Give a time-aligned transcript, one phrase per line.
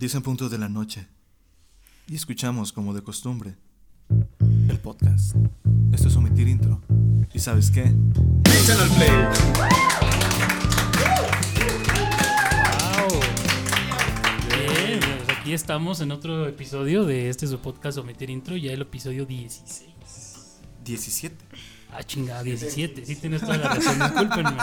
[0.00, 1.06] Diez en punto de la noche.
[2.06, 3.56] Y escuchamos, como de costumbre,
[4.66, 5.36] el podcast.
[5.92, 6.80] Esto es omitir intro.
[7.34, 7.82] ¿Y sabes qué?
[7.82, 9.10] Échalo al play.
[12.96, 13.20] Wow.
[14.48, 18.80] Bien, pues aquí estamos en otro episodio de este su podcast Omitir Intro, ya el
[18.80, 19.90] episodio 16.
[20.82, 21.36] 17.
[21.92, 23.04] Ah, chingada, 17.
[23.04, 24.56] Sí, tienes toda la razón, discúlpenme.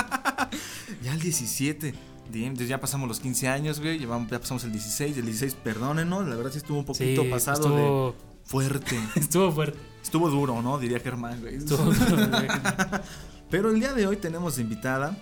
[1.04, 1.94] Ya el 17.
[2.34, 3.98] Entonces ya pasamos los 15 años, güey.
[4.00, 5.18] Llevamos, ya pasamos el 16.
[5.18, 6.28] El 16, perdónenos.
[6.28, 9.00] La verdad sí estuvo un poquito Sí, pasado estuvo, de fuerte.
[9.16, 9.80] estuvo fuerte.
[10.04, 10.78] Estuvo duro, ¿no?
[10.78, 11.56] Diría Germán, güey.
[11.56, 11.92] Estuvo
[13.50, 15.18] Pero el día de hoy tenemos de invitada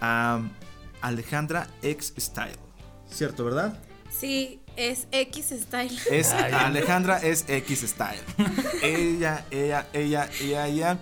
[0.00, 0.40] a
[1.00, 2.56] Alejandra X Style.
[3.10, 3.78] ¿Cierto, verdad?
[4.10, 5.98] Sí, es X Style.
[6.10, 6.32] Es.
[6.32, 8.20] Alejandra es X Style.
[8.82, 10.98] ella, ella, ella, ella, ella.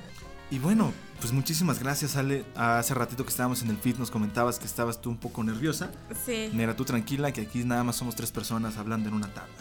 [0.50, 0.92] Y bueno,
[1.24, 2.45] pues muchísimas gracias, Ale.
[2.55, 5.91] Hace ratito que estábamos en el feed nos comentabas que estabas tú un poco nerviosa.
[6.27, 9.55] Sí, Mira, tú tranquila, que aquí nada más somos tres personas hablando en una tabla.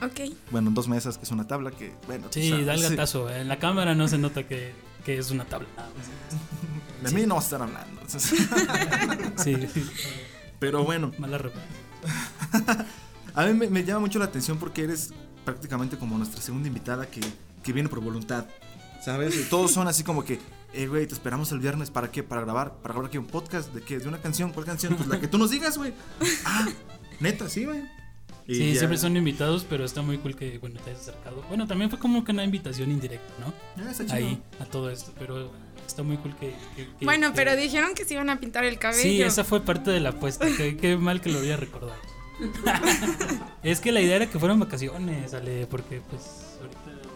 [0.00, 0.32] ok.
[0.52, 2.66] Bueno, en dos mesas, que es una tabla que, bueno, Sí, sabes.
[2.66, 3.28] da el gatazo.
[3.30, 4.72] En la cámara no se nota que,
[5.04, 5.66] que es una tabla.
[7.02, 8.00] De mí no vas a estar hablando.
[9.42, 9.56] Sí,
[10.60, 11.58] Pero bueno, mala ropa.
[13.34, 15.12] A mí me, me llama mucho la atención porque eres
[15.44, 17.22] prácticamente como nuestra segunda invitada que,
[17.64, 18.46] que viene por voluntad.
[19.04, 19.48] ¿Sabes?
[19.50, 20.38] Todos son así como que,
[20.72, 22.22] eh, güey, te esperamos el viernes para qué?
[22.22, 23.98] Para grabar, para grabar aquí un podcast, ¿de qué?
[23.98, 24.52] ¿De una canción?
[24.52, 24.94] ¿Cuál canción?
[24.96, 25.92] Pues la que tú nos digas, güey.
[26.44, 26.68] Ah,
[27.20, 27.82] neta, sí, güey.
[28.46, 31.42] Y Sí, ya- siempre son invitados, pero está muy cool que, bueno, te hayas acercado.
[31.48, 33.52] Bueno, también fue como que una invitación indirecta, ¿no?
[33.84, 34.16] Ah, está chido.
[34.16, 35.50] Ahí, a todo esto, pero
[35.86, 36.54] está muy cool que...
[36.74, 39.02] que- que- Bueno, que- pero dijeron que se iban a pintar el cabello.
[39.02, 40.46] Sí, esa fue parte de la apuesta.
[40.56, 41.92] Qué, qué mal que lo había recordado.
[43.62, 46.22] es que la idea era que fueran vacaciones, Ale, porque pues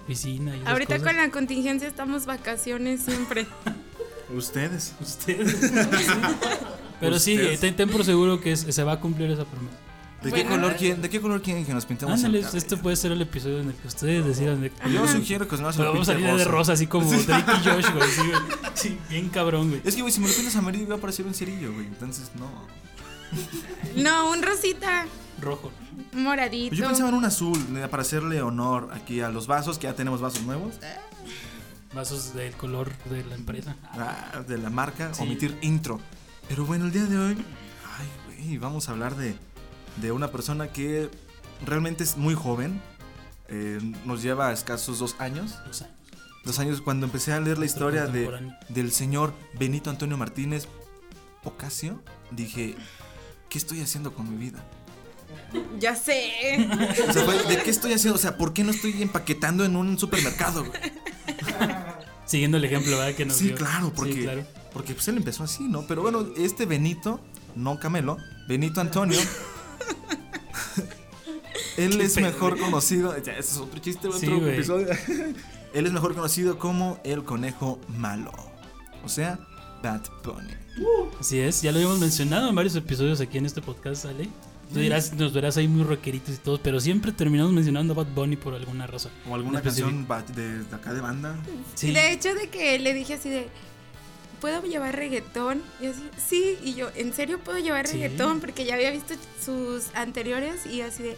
[0.04, 1.08] oficina y Ahorita cosas.
[1.12, 3.46] con la contingencia estamos vacaciones siempre.
[4.34, 4.94] Ustedes.
[5.00, 5.54] Ustedes.
[7.00, 7.60] Pero sí, Ustedes.
[7.60, 9.76] ten, ten por seguro que es- se va a cumplir esa promesa.
[10.22, 12.56] ¿De, qué color quieren, ¿De qué color quieren que nos pintemos el Ándale, cabello?
[12.58, 15.72] este puede ser el episodio en el que ustedes decidan de Yo sugiero que no
[15.72, 16.50] se Pero lo vamos a salir de rosa.
[16.50, 18.08] rosa, así como Drake y Josh, güey.
[18.74, 19.82] Sí, bien cabrón, güey.
[19.84, 21.86] Es que, güey, si me lo pintas amarillo va a parecer un cerillo, güey.
[21.86, 22.48] Entonces, no.
[23.96, 25.06] No, un rosita,
[25.40, 25.70] Rojo.
[26.12, 26.68] moradito.
[26.70, 27.58] Pues Yo pensaba en un azul,
[27.90, 30.74] para hacerle honor aquí a los vasos, que ya tenemos vasos nuevos.
[31.94, 33.76] Vasos del color de la empresa.
[33.92, 35.22] Ah, de la marca Sí.
[35.22, 36.00] omitir intro.
[36.48, 37.36] Pero bueno, el día de hoy,
[37.98, 38.08] ay,
[38.46, 39.34] güey, vamos a hablar de,
[40.00, 41.10] de una persona que
[41.66, 42.80] realmente es muy joven.
[43.54, 45.58] eh, nos lleva a escasos dos años.
[45.66, 45.94] Dos años.
[46.44, 50.66] Dos años cuando empecé a leer la historia de, del señor Benito Antonio Martínez
[51.44, 52.74] Ocasio, dije,
[53.50, 54.64] ¿qué estoy haciendo con mi vida?
[55.78, 56.66] Ya sé.
[57.08, 58.16] O sea, güey, ¿de qué estoy haciendo?
[58.16, 60.64] O sea, ¿por qué no estoy empaquetando en un supermercado?
[60.64, 60.80] güey?
[62.26, 63.14] Siguiendo el ejemplo, ¿verdad?
[63.14, 63.56] Que nos Sí, dio.
[63.56, 64.44] claro, porque, Sí, claro.
[64.72, 65.82] porque pues él empezó así, ¿no?
[65.86, 67.20] Pero bueno, este Benito,
[67.56, 68.16] no Camelo,
[68.48, 69.18] Benito Antonio,
[71.76, 72.62] él es pedo, mejor güey.
[72.64, 74.54] conocido, ya, ese es otro chiste, otro Sí, güey.
[74.54, 74.88] episodio.
[75.74, 78.32] él es mejor conocido como el conejo malo,
[79.04, 79.38] o sea,
[79.82, 80.52] Bad Bunny.
[81.20, 84.28] Así es, ya lo habíamos mencionado en varios episodios aquí en este podcast, ¿sale?
[84.72, 88.12] Tú dirás, nos verás ahí muy rockeritos y todo, pero siempre terminamos mencionando a Bad
[88.14, 89.12] Bunny por alguna razón.
[89.28, 91.36] O alguna canción de, de acá de banda.
[91.74, 91.92] Sí.
[91.92, 93.48] De hecho, de que le dije así de.
[94.40, 95.62] ¿Puedo llevar reggaetón?
[95.80, 96.58] Y así, sí.
[96.64, 97.92] Y yo, ¿en serio puedo llevar Sí.
[97.94, 98.40] reggaetón?
[98.40, 101.16] Porque ya había visto sus anteriores y así de.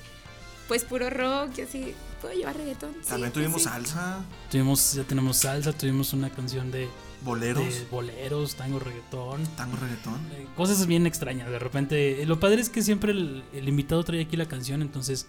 [0.68, 1.94] Pues puro rock y así.
[2.20, 2.94] ¿Puedo llevar reggaetón?
[3.06, 3.68] También sí, tuvimos sí.
[3.68, 6.88] salsa, Tuvimos, ya tenemos salsa, tuvimos una canción de,
[7.24, 9.44] boleros, de boleros, tango, reggaetón.
[9.56, 10.20] tango reggaetón.
[10.32, 12.22] eh, Cosas bien extrañas, de repente.
[12.22, 15.26] eh, Lo padre es que siempre el, el invitado trae aquí la canción, entonces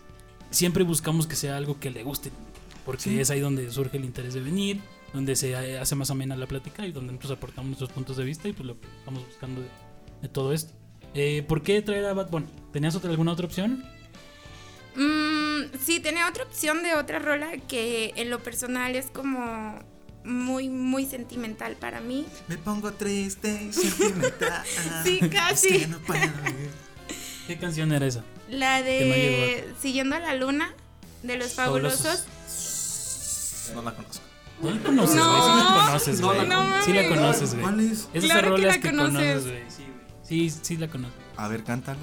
[0.52, 2.32] siempre buscamos que sea algo que le guste.
[2.86, 3.20] Porque Sí.
[3.20, 4.80] es ahí donde surge el interés de venir,
[5.14, 8.24] donde se eh, hace más amena la plática y donde nosotros aportamos nuestros puntos de
[8.26, 9.68] vista y pues lo que estamos buscando de,
[10.22, 10.74] de todo esto.
[11.16, 12.46] Eh, ¿Por qué traer a Bad Bunny?
[12.74, 13.84] ¿Tenías otra, alguna otra opción?
[14.96, 19.80] Mm, sí, tenía otra opción de otra rola que en lo personal es como
[20.26, 22.26] muy, muy sentimental para mí.
[22.48, 24.64] Me pongo triste y sentimental.
[25.04, 25.80] Sí, Es casi.
[25.80, 26.00] que no.
[27.48, 28.24] ¿Qué canción era esa?
[28.50, 30.74] La no de Siguiendo a la Luna
[31.24, 32.26] de los fabulosos.
[33.74, 34.24] No la conozco.
[34.62, 35.32] No la conoces, No.
[35.32, 35.42] güey.
[35.44, 36.38] Sí la conoces, No güey.
[36.38, 36.86] la conozco.
[36.86, 37.62] sí la No conoces, güey.
[37.64, 38.08] ¿Cuál es?
[38.14, 39.44] Esas Claro que la que conoces.
[39.44, 39.64] güey.
[39.70, 39.86] Sí.
[40.50, 41.18] Sí, sí la conozco.
[41.38, 42.00] A ver, cántala.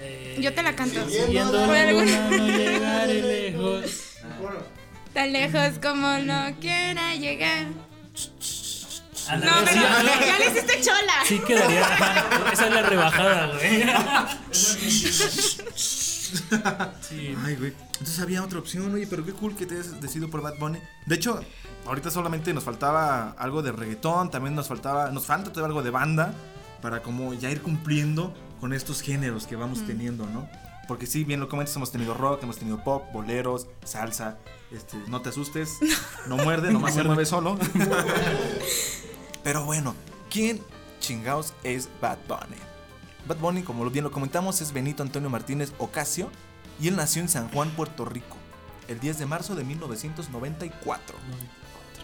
[0.00, 1.08] Eh, Yo te la canto.
[1.08, 4.14] Siguiendo Por la luna no llegaré lejos.
[5.14, 7.66] Tan lejos como no quiera llegar.
[9.30, 11.12] No, pero ya le hiciste chola.
[11.24, 11.82] Sí quedaría.
[12.52, 13.84] Esa es la rebajada, güey.
[14.50, 15.62] Sí.
[17.44, 17.72] Ay, güey.
[17.92, 20.78] Entonces había otra opción, oye, pero qué cool que te hayas decidido por Bad Bunny.
[21.06, 21.40] De hecho,
[21.86, 25.90] ahorita solamente nos faltaba algo de reggaetón, también nos faltaba, nos falta todavía algo de
[25.90, 26.34] banda
[26.80, 30.48] para como ya ir cumpliendo con estos géneros que vamos teniendo, ¿no?
[30.88, 34.38] Porque sí, bien lo comentas, hemos tenido rock, hemos tenido pop, boleros, salsa.
[34.74, 35.78] Este, no te asustes,
[36.26, 37.58] no muerde, nomás se mueve solo.
[39.44, 39.94] Pero bueno,
[40.30, 40.60] ¿quién
[41.00, 42.56] chingados es Bad Bunny?
[43.26, 46.30] Bad Bunny, como bien lo comentamos, es Benito Antonio Martínez Ocasio
[46.80, 48.36] y él nació en San Juan, Puerto Rico,
[48.88, 51.16] el 10 de marzo de 1994.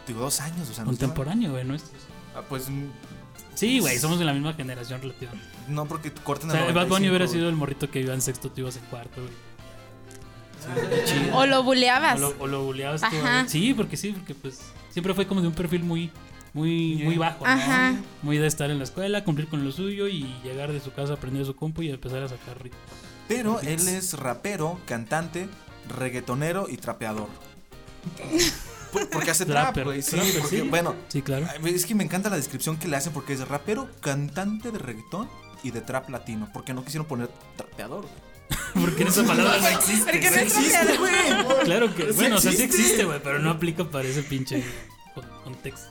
[0.07, 2.03] Digo, dos años, o sea, no Contemporáneo, güey, nuestros.
[2.35, 2.87] Ah, pues mm,
[3.55, 5.47] Sí, güey, somos de la misma generación relativamente.
[5.69, 8.15] no porque corten O sea, el Bad Bunny 95, hubiera sido el morrito que iba
[8.15, 9.48] en sexto, tú ibas en cuarto, güey.
[11.33, 12.21] O lo O buleabas.
[12.21, 13.41] lo, o lo buleabas tú, Ajá.
[13.41, 13.49] güey.
[13.49, 14.61] Sí, porque sí, porque pues
[14.91, 16.11] siempre fue como de un perfil muy,
[16.53, 17.51] muy, muy bajo, ¿no?
[17.53, 17.95] Ajá.
[18.23, 21.15] Muy de estar en la escuela, cumplir con lo suyo y llegar de su casa,
[21.15, 22.81] aprender su compu y empezar a sacar ritmos.
[23.29, 25.49] Pero él es rapero, cantante,
[25.99, 27.29] reggaetonero y trapeador.
[28.93, 30.01] Por- Porque hace trap, güey.
[30.03, 30.17] Sí,
[30.71, 31.47] bueno, Sí, claro.
[31.65, 35.29] es que me encanta la descripción que le hacen porque es rapero, cantante de reggaetón
[35.63, 36.49] y de trap latino.
[36.55, 38.28] Porque no quisieron poner trapeador, güey.
[38.75, 40.11] Porque esa palabra no existe.
[40.13, 41.15] Porque no existe, güey.
[41.65, 43.05] Claro que, Sí bueno, o sea, sí existe.
[43.05, 44.65] güey, pero no aplica para ese pinche
[45.15, 45.89] con- contexto.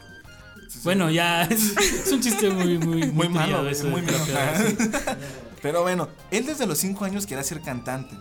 [0.83, 4.17] Bueno, ya es, es un chiste muy, muy, muy, Muy malo, eso muy malo.
[5.61, 8.15] Pero bueno, él desde los 5 años quería ser cantante.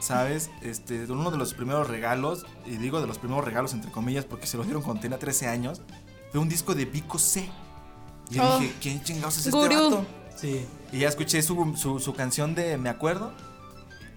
[0.00, 0.50] ¿Sabes?
[0.60, 4.46] Este, uno de los primeros regalos, y digo de los primeros regalos entre comillas porque
[4.46, 5.80] se lo dieron cuando tenía 13 años,
[6.30, 7.48] fue un disco de Vico C.
[8.30, 8.58] Y yo Oh.
[8.58, 10.04] dije, ¿quién chingados es este vato?
[10.36, 10.66] Sí.
[10.92, 13.32] Y ya escuché su, su, su canción de Me Acuerdo.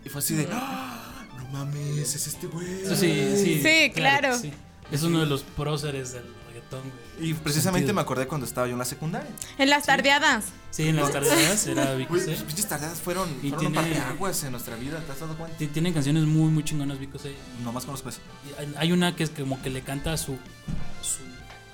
[0.08, 2.66] Y fue así de, "Ah, no mames, es este güey.
[2.96, 3.62] Sí, sí.
[3.62, 4.38] Sí, claro.
[4.40, 4.54] sí.
[4.90, 6.80] Es uno de los próceres del reggaetón,
[7.18, 7.32] güey.
[7.32, 7.96] Y precisamente Sentido.
[7.96, 9.30] me acordé cuando estaba yo en la secundaria.
[9.58, 10.46] En las tardeadas.
[10.72, 12.32] Sí, en las tardeadas era Vico C.
[12.32, 15.36] las pinches tardadas fueron, Y fueron un tiene- parteaguas en nuestra vida, ¿te has dado
[15.38, 15.58] cuenta?
[15.58, 17.36] Ti- Tienen canciones muy, muy chingonas Vico C.
[17.66, 18.20] Nomás conozco eso.
[18.58, 20.38] Hay- Hay una que es como que le canta a su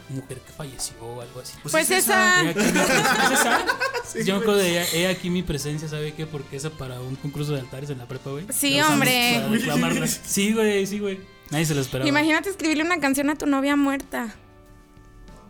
[0.10, 1.54] mujer que falleció o algo así.
[1.62, 2.44] Pues es esa.
[2.44, 3.66] He aquí mi- ¿Es esa?
[4.06, 6.26] Sí, Yo me acuerdo de he aquí mi presencia, ¿sabe qué?
[6.28, 8.46] Porque esa para un concurso de altares en la prepa, güey.
[8.52, 9.34] Sí, La hombre.
[9.36, 10.08] para reclamarla.
[10.26, 11.20] Sí, güey, sí, güey.
[11.52, 12.08] Nadie se lo esperaba.
[12.08, 14.36] Imagínate escribirle una canción a tu novia muerta.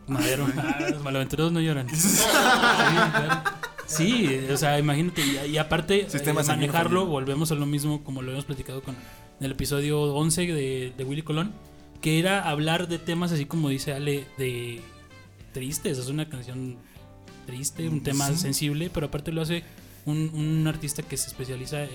[0.07, 0.47] Madero.
[0.57, 1.89] Ah, los malaventurados no lloran.
[1.89, 3.41] Sí, claro.
[3.85, 5.21] Sí, o sea, imagínate.
[5.21, 8.95] Y, y aparte, eh, manejarlo, volvemos a lo mismo como lo habíamos platicado con
[9.39, 11.53] en el episodio 11 de, de Willy Colón,
[12.03, 14.81] que era hablar de temas así como dice Ale, de
[15.53, 15.97] tristes.
[15.97, 16.77] Es una canción
[17.47, 18.37] triste, un tema Sí.
[18.37, 19.63] sensible, pero aparte lo hace
[20.05, 21.89] un, un artista que se especializa en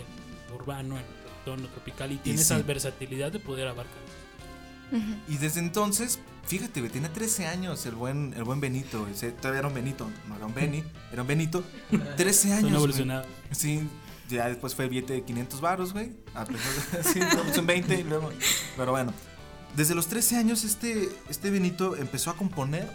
[0.54, 1.04] urbano, en
[1.44, 2.42] tono tropical y tiene sí.
[2.44, 3.96] esa versatilidad de poder abarcar.
[5.28, 9.02] Y desde entonces, fíjate, tenía 13 años el buen, el buen Benito.
[9.02, 9.14] güey.
[9.14, 10.82] Se- Todavía era un Benito, no era un Benny,
[11.12, 11.62] era un Benito.
[12.16, 12.60] 13 años.
[12.62, 12.76] Son güey.
[12.76, 13.26] evolucionados.
[13.50, 13.82] Sí,
[14.30, 16.12] ya después fue el billete de 500 baros, güey.
[17.12, 18.30] Sí, luego son 20 y luego.
[18.78, 19.12] Pero bueno,
[19.76, 22.88] desde los 13 años este, este Benito empezó a componer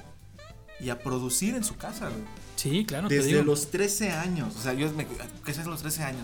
[0.79, 2.21] y a producir en su casa, güey.
[2.55, 3.07] Sí, claro.
[3.07, 3.43] te Desde digo.
[3.43, 4.55] los 13 años.
[4.57, 5.05] O sea, yo me.
[5.07, 6.23] ¿Qué los 13 años?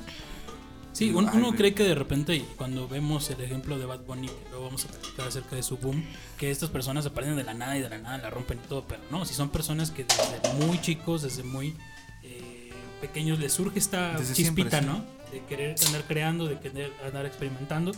[0.92, 1.52] Sí, uno güey.
[1.54, 4.88] cree que de repente, cuando vemos el ejemplo de Bad Bunny, que luego vamos a
[4.90, 6.04] platicar acerca de su boom,
[6.38, 8.84] que estas personas aparecen de la nada y de la nada la rompen y todo,
[8.86, 11.76] pero no, si son personas que desde muy chicos, desde muy
[12.24, 14.86] eh, pequeños, les surge esta Desde chispita, siempre, sí.
[14.88, 15.32] ¿no?
[15.32, 17.92] De querer andar creando, de querer andar experimentando,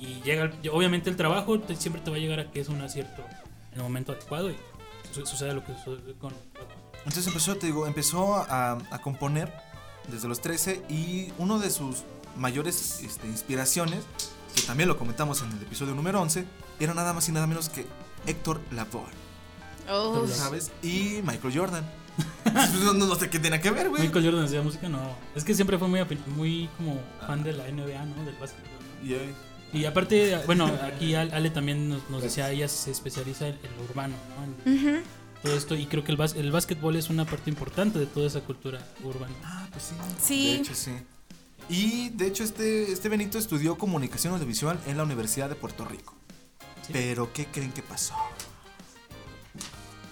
[0.00, 2.68] y llega, el- obviamente el trabajo te- siempre te va a llegar a que es
[2.68, 3.22] un acierto
[3.72, 4.56] en el momento adecuado y
[5.12, 6.34] su- sucede lo que sucede con.
[6.98, 9.52] Entonces empezó, te digo, empezó a, a componer
[10.10, 12.04] desde los 13 y uno de sus
[12.36, 14.04] mayores este, inspiraciones,
[14.54, 16.44] que también lo comentamos en el episodio número 11,
[16.78, 17.86] era nada más y nada menos que
[18.26, 19.04] Héctor Lavoe,
[19.90, 20.26] Oh.
[20.28, 20.70] ¿sabes?
[20.82, 21.84] Y Michael Jordan.
[22.84, 24.02] no, no- no sé qué tiene que ver, güey.
[24.02, 25.00] Michael Jordan hacía música, no.
[25.34, 26.00] Es que siempre fue muy,
[26.36, 28.24] muy como fan de la NBA, ¿no?
[28.24, 28.68] Del básquetbol.
[29.02, 29.06] ¿no?
[29.08, 29.34] Y, eh,
[29.72, 33.84] Y aparte, bueno, aquí Al- Ale también nos, nos decía, ella se especializa en lo
[33.84, 34.70] urbano, ¿no?
[34.72, 35.02] En
[35.42, 35.74] todo esto.
[35.76, 38.84] Y creo que el, bás- el básquetbol es una parte importante de toda esa cultura
[39.04, 39.34] urbana.
[39.44, 39.94] Ah, pues sí.
[40.20, 40.46] Sí.
[40.52, 40.90] De hecho, sí.
[41.68, 46.14] Y de hecho, este, este Benito estudió comunicación audiovisual en la Universidad de Puerto Rico.
[46.84, 46.92] Sí.
[46.92, 48.14] Pero, ¿qué creen que pasó?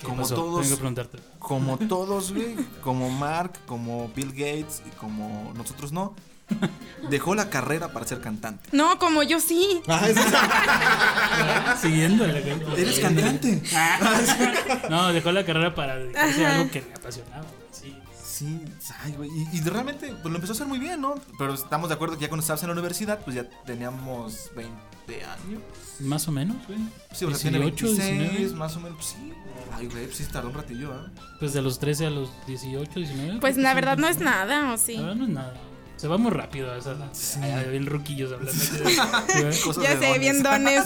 [0.01, 0.35] ¿Qué como pasó?
[0.37, 1.19] todos- Tengo que preguntarte.
[1.41, 6.15] Como todos, güey, como Mark, como Bill Gates y como nosotros no,
[7.11, 8.69] dejó la carrera para ser cantante.
[8.73, 9.81] No, como yo sí.
[11.81, 12.67] Siguiendo la gente.
[12.81, 13.63] Eres cantante.
[14.91, 16.59] No, dejó la carrera para dedicarse a Ajá.
[16.59, 17.45] algo que le apasionaba.
[17.71, 17.95] Sí.
[18.39, 18.61] Sí,
[19.03, 19.31] ay, güey.
[19.53, 21.17] Y, realmente, pues lo empezó a hacer muy bien, ¿no?
[21.39, 25.25] Pero estamos de acuerdo que ya cuando estabas en la universidad, pues ya teníamos 20
[25.25, 25.63] años.
[26.01, 26.79] Más o menos, güey.
[27.13, 28.55] Sí, o sea, tiene 18, 26, 19.
[28.57, 28.97] más o menos.
[28.97, 29.33] pues Sí.
[29.77, 31.11] Ay, güey, pues sí tardó un ratillo, ¿ah?
[31.41, 33.41] Pues de los 13 a los 18, 19.
[33.41, 34.95] Pues la verdad no es nada, ¿o sí?
[34.97, 35.55] La verdad no es nada.
[35.99, 37.09] Se va muy rápido a esa edad.
[37.13, 37.41] Sí.
[37.43, 38.63] Ay, bien ruquillos hablando.
[39.83, 40.85] Ya sé, bien dones.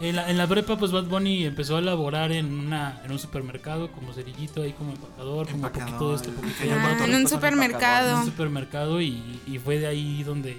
[0.00, 3.18] En la, en la prepa, pues Bad Bunny empezó a laborar en, una, en un
[3.18, 6.74] supermercado como cerillito, ahí como empacador, como Empacador, poquito de esto, el- poquito el de.
[6.74, 8.10] Ah, en un supermercado.
[8.10, 10.56] En un supermercado y, y fue de ahí donde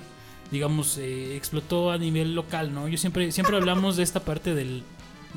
[0.52, 2.88] digamos, eh, explotó a nivel local, ¿no?
[2.88, 4.84] Yo siempre, siempre hablamos de esta parte del,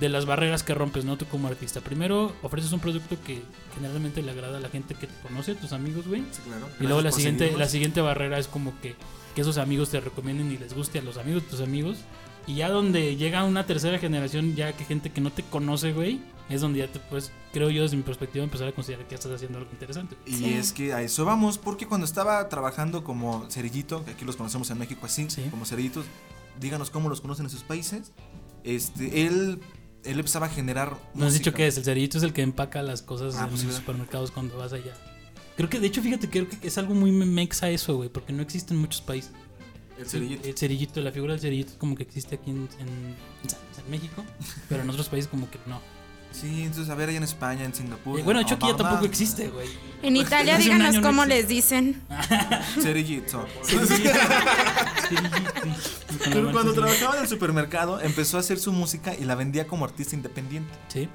[0.00, 1.16] de las barreras que rompes, ¿no?
[1.16, 1.80] Tú como artista.
[1.80, 3.42] Primero, ofreces un producto que
[3.74, 6.22] generalmente le agrada a la gente que te conoce, tus amigos, güey.
[6.30, 6.68] Sí, claro.
[6.80, 7.60] Y luego la siguiente, seguirnos.
[7.60, 8.94] la siguiente barrera es como que,
[9.34, 11.98] que esos amigos te recomienden y les guste a los amigos de tus amigos.
[12.46, 16.20] Y ya donde llega una tercera generación, ya que gente que no te conoce, güey,
[16.48, 19.16] es donde ya te puedes, creo yo, desde mi perspectiva, empezar a considerar que ya
[19.16, 20.16] estás haciendo algo interesante.
[20.24, 20.54] Y Sí.
[20.54, 24.70] es que a eso vamos, porque cuando estaba trabajando como cerillito, que aquí los conocemos
[24.70, 25.42] en México así, Sí.
[25.50, 26.06] como cerillitos,
[26.58, 28.12] díganos cómo los conocen en sus países.
[28.64, 29.60] Este, él,
[30.04, 30.96] él empezaba a generar.
[31.14, 31.76] ¿No has dicho que es?
[31.78, 33.80] El cerillito es el que empaca las cosas Ah, en pues los ¿verdad?
[33.80, 34.94] supermercados cuando vas allá.
[35.56, 38.42] Creo que, de hecho, fíjate, creo que es algo muy mexa eso, güey, porque no
[38.42, 39.32] existe en muchos países.
[39.98, 40.48] El cerillito.
[40.48, 43.16] El cerillito, la figura del cerillito como que existe aquí en, en-
[43.84, 44.24] en México,
[44.68, 45.80] pero en otros países como que no.
[46.32, 48.20] Sí, entonces a ver, allá en España, en Singapur.
[48.20, 49.68] Eh, bueno, aquí ya tampoco existe, güey.
[50.02, 52.02] En Italia, Hace un díganos año no cómo les dicen.
[52.80, 53.46] Cerillito.
[56.24, 59.84] Pero cuando trabajaba en el supermercado, empezó a hacer su música y la vendía como
[59.84, 60.72] artista independiente.
[60.88, 61.08] Sí.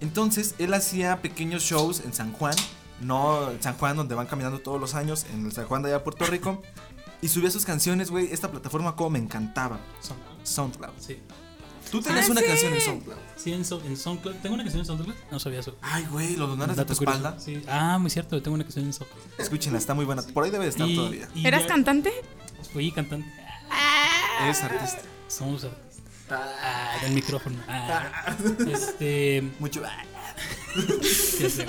[0.00, 2.54] Entonces, él hacía pequeños shows en San Juan,
[3.00, 5.88] no en San Juan donde van caminando todos los años, en el San Juan de
[5.88, 6.62] allá de Puerto Rico,
[7.20, 8.32] y subía sus canciones, güey.
[8.32, 9.78] Esta plataforma como me encantaba,
[10.42, 10.92] SoundCloud.
[10.98, 11.18] Sí.
[11.90, 12.46] Tú tenías Ah, una sí.
[12.46, 13.16] canción en SoundCloud.
[13.36, 14.34] Sí, en, So- en SoundCloud.
[14.36, 15.14] ¿Tengo una canción en SoundCloud?
[15.30, 15.76] No sabía eso.
[15.82, 17.16] Ay, güey, lo donaras de tu curioso.
[17.18, 17.40] espalda.
[17.40, 17.62] Sí.
[17.68, 19.22] Ah, muy cierto, tengo una canción en SoundCloud.
[19.38, 20.22] Escúchenla, está muy buena.
[20.22, 21.28] Por ahí debe de estar Y- todavía.
[21.34, 22.12] y ¿Eras ya- cantante?
[22.72, 23.28] Fui cantante.
[24.48, 25.00] Es artista.
[25.28, 25.90] Somos artistas.
[26.30, 27.56] Ah, del micrófono.
[27.68, 28.36] Ah.
[28.72, 29.42] Este.
[29.58, 29.82] Mucho.
[29.82, 31.66] ya sé.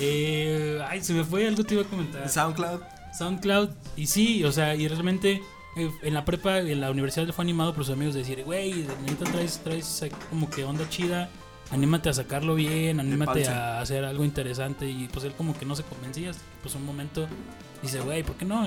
[0.00, 2.28] Eh, ay, se me fue algo te iba a comentar.
[2.28, 2.80] SoundCloud.
[3.16, 3.70] SoundCloud.
[3.96, 5.40] Y sí, o sea, y realmente
[5.76, 8.86] en la prepa, en la universidad le fue animado por sus amigos de decir, güey,
[9.06, 11.28] neta traes, traes eh, como que onda chida,
[11.70, 14.88] anímate a sacarlo bien, anímate a hacer algo interesante.
[14.88, 17.26] Y pues él como que no se convencía, pues un momento
[17.82, 18.66] dice, güey, ¿por qué no?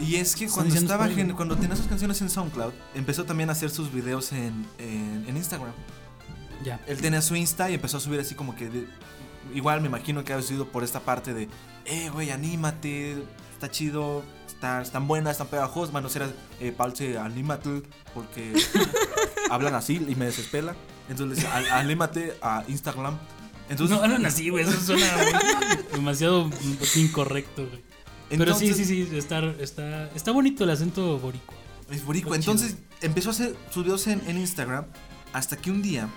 [0.00, 3.70] Y es que cuando estaba cuando tenía sus canciones en SoundCloud, empezó también a hacer
[3.70, 5.72] sus videos en, en, en Instagram.
[6.64, 6.80] ya.
[6.86, 8.86] Él tenía su Insta y empezó a subir así como que de-
[9.54, 11.48] igual me imagino que ha sido por esta parte de,
[11.84, 14.22] eh, güey, anímate, está chido,
[14.64, 16.30] está, están buenas, están pegajosas, mano, será
[16.60, 17.82] eh, palce, anímate,
[18.14, 18.52] porque
[19.50, 20.74] hablan así y me desespela.
[21.08, 23.18] Entonces, le decía, "Al- anímate a Instagram.
[23.68, 25.06] Entonces, no hablan así, güey, eso suena
[25.92, 26.50] demasiado
[26.96, 27.82] incorrecto, güey.
[28.30, 31.54] Pero sí, sí, sí, está, está, está bonito el acento boricua.
[31.90, 32.36] Es boricua.
[32.36, 34.86] Entonces empezó a hacer sus videos en, en Instagram
[35.34, 36.08] hasta que un día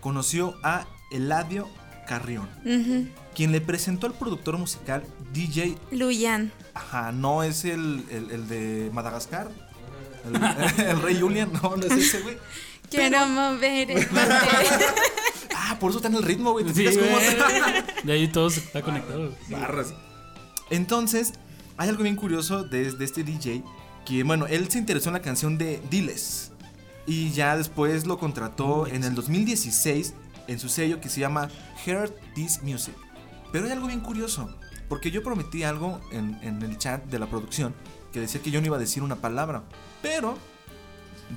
[0.00, 1.68] conoció a Eladio
[2.06, 3.08] Carrión, Ujú.
[3.36, 5.76] Quien le presentó al productor musical DJ.
[5.92, 6.50] Luyan.
[6.74, 9.48] Ajá, no es el, el- el de Madagascar.
[10.24, 12.38] El, el rey Julian, no, no es ese, güey.
[12.90, 14.08] Quiero mover el.
[15.54, 16.64] Ah, por eso está en el ritmo, güey.
[16.64, 17.18] ¿Te Sí, cómo-.
[18.04, 19.34] De ahí todo se está conectado.
[19.50, 19.92] Barras.
[20.70, 21.32] Entonces,
[21.76, 23.62] hay algo bien curioso de, de este DJ,
[24.04, 26.52] que bueno, él se interesó en la canción de Diles.
[27.06, 30.14] Y ya después lo contrató en el 2016
[30.48, 31.50] en su sello que se llama
[31.84, 32.94] Heard This Music.
[33.56, 34.50] Pero hay algo bien curioso,
[34.86, 37.74] porque yo prometí algo en, en el chat de la producción
[38.12, 39.62] que decía que yo no iba a decir una palabra,
[40.02, 40.36] pero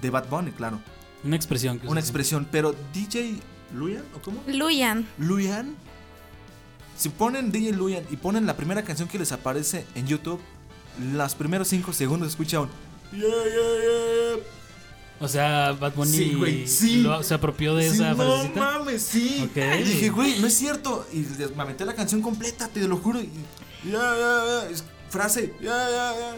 [0.02, 0.82] de Bad Bunny, claro,
[1.24, 1.80] Una expresión.
[1.80, 3.40] que una expresión, pero DJ
[3.74, 4.44] Luyan o cómo?
[4.48, 5.08] Luyan.
[5.18, 5.78] Luyan.
[6.98, 10.42] Si ponen DJ Luyan y ponen la primera canción que les aparece en YouTube,
[11.14, 12.68] los primeros 5 segundos escucha un
[13.14, 14.44] "Yeah, yeah, yeah".
[15.22, 17.02] O sea, Bad Bunny Sí, güey, sí.
[17.02, 18.60] lo- se apropió de Sí, esa no frasecita.
[18.60, 19.50] mames, sí.
[19.54, 21.06] Y dije, güey, no es cierto.
[21.12, 23.20] Y me aventé la canción completa, te lo juro.
[23.20, 23.30] Y,
[23.84, 26.38] "Yeah, yeah, yeah", es frase, ya, ya, ya.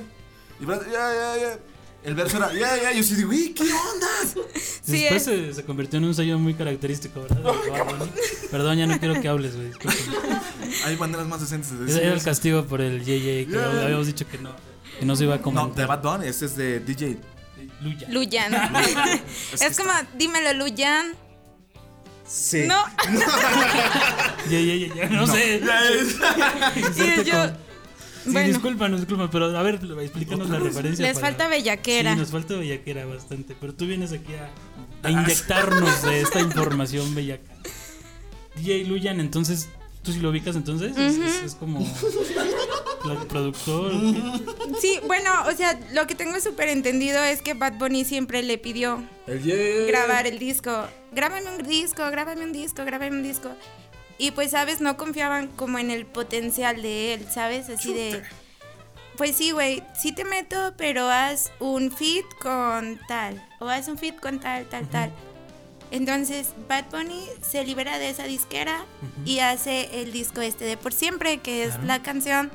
[0.59, 1.59] Y frase, ya, ya, ya.
[2.03, 2.91] El verso era, ya, ya.
[2.93, 4.07] Yo sí digo, güey, ¿qué onda?
[4.83, 7.39] Sí, Después es- se, se convirtió en un sello muy característico, ¿verdad?
[7.43, 8.11] Bunny.
[8.49, 9.69] Perdón, ya no quiero que hables, güey.
[10.85, 12.01] Hay maneras más decentes de Ese decir.
[12.01, 12.25] era el eso.
[12.25, 13.83] castigo por el JJ, que Ya.
[13.83, 14.49] habíamos dicho que no,
[14.99, 15.75] que no se iba a No, comentar.
[15.75, 17.19] de Bad Bunny, este es de DJ.
[17.81, 18.07] Luya.
[18.09, 18.53] Luyan.
[19.53, 21.13] Es es como, dímelo, Luyan.
[22.27, 22.63] Sí.
[22.67, 22.83] No.
[24.49, 25.61] Ya, ya, ya, ya, no, sé.
[25.61, 27.47] Y yo.
[28.23, 31.03] Sí, bueno, discúlpanos, discúlpanos, pero a ver, explícanos la referencia.
[31.07, 32.13] les para- falta bellaquera.
[32.13, 37.15] Sí, nos falta bellaquera bastante, pero tú vienes aquí a, a inyectarnos de esta información
[37.15, 37.51] bellaca.
[38.57, 39.69] DJ Luyan, entonces,
[40.03, 40.95] ¿tú sí lo ubicas entonces?
[40.95, 41.79] Es- es, es como
[43.27, 43.91] productor.
[44.79, 48.57] Sí, bueno, o sea, lo que tengo súper entendido es que Bad Bunny siempre le
[48.57, 49.85] pidió El yeah.
[49.87, 50.87] grabar el disco.
[51.11, 53.49] Grábame un disco, grábame un disco, grábame un disco.
[54.17, 54.81] Y pues, ¿sabes?
[54.81, 57.69] No confiaban como en el potencial de él, ¿sabes?
[57.69, 58.21] Así de...
[59.17, 63.43] Pues sí, güey, sí te meto, pero haz un fit con tal.
[63.59, 65.11] O haz un fit con tal, tal, tal.
[65.91, 68.85] Entonces, Bad Bunny se libera de esa disquera
[69.25, 71.85] y hace el disco este de Por Siempre, que es Claro.
[71.87, 72.51] la canción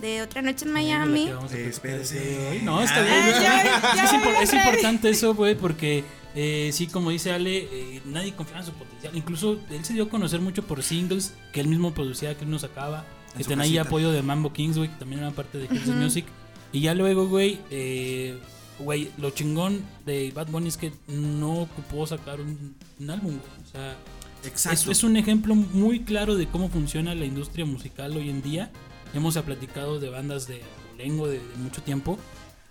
[0.00, 1.28] de Otra Noche en Miami.
[1.52, 2.60] Eh, espérese.
[2.62, 3.42] No, está Ah, bien.
[3.42, 3.62] ya,
[4.04, 6.04] Es ya impor- voy a es importante eso, güey, porque
[6.34, 9.16] eh, sí, como dice Ale, eh, nadie confiaba en su potencial.
[9.16, 12.50] Incluso él se dio a conocer mucho por singles que él mismo producía, que él
[12.50, 13.04] nos sacaba.
[13.36, 15.92] Que tenía ahí apoyo de Mambo Kings, güey, que también era parte de Kills the
[15.92, 16.24] Music.
[16.72, 18.38] Y ya luego, güey, eh,
[18.78, 23.68] güey, lo chingón de Bad Bunny es que no ocupó sacar un, un álbum, güey.
[23.68, 23.96] O sea,
[24.42, 24.90] es, Exacto.
[24.90, 28.70] es un ejemplo muy claro de cómo funciona la industria musical hoy en día.
[29.14, 30.62] Hemos platicado de bandas de
[30.98, 32.18] lengo de, de mucho tiempo,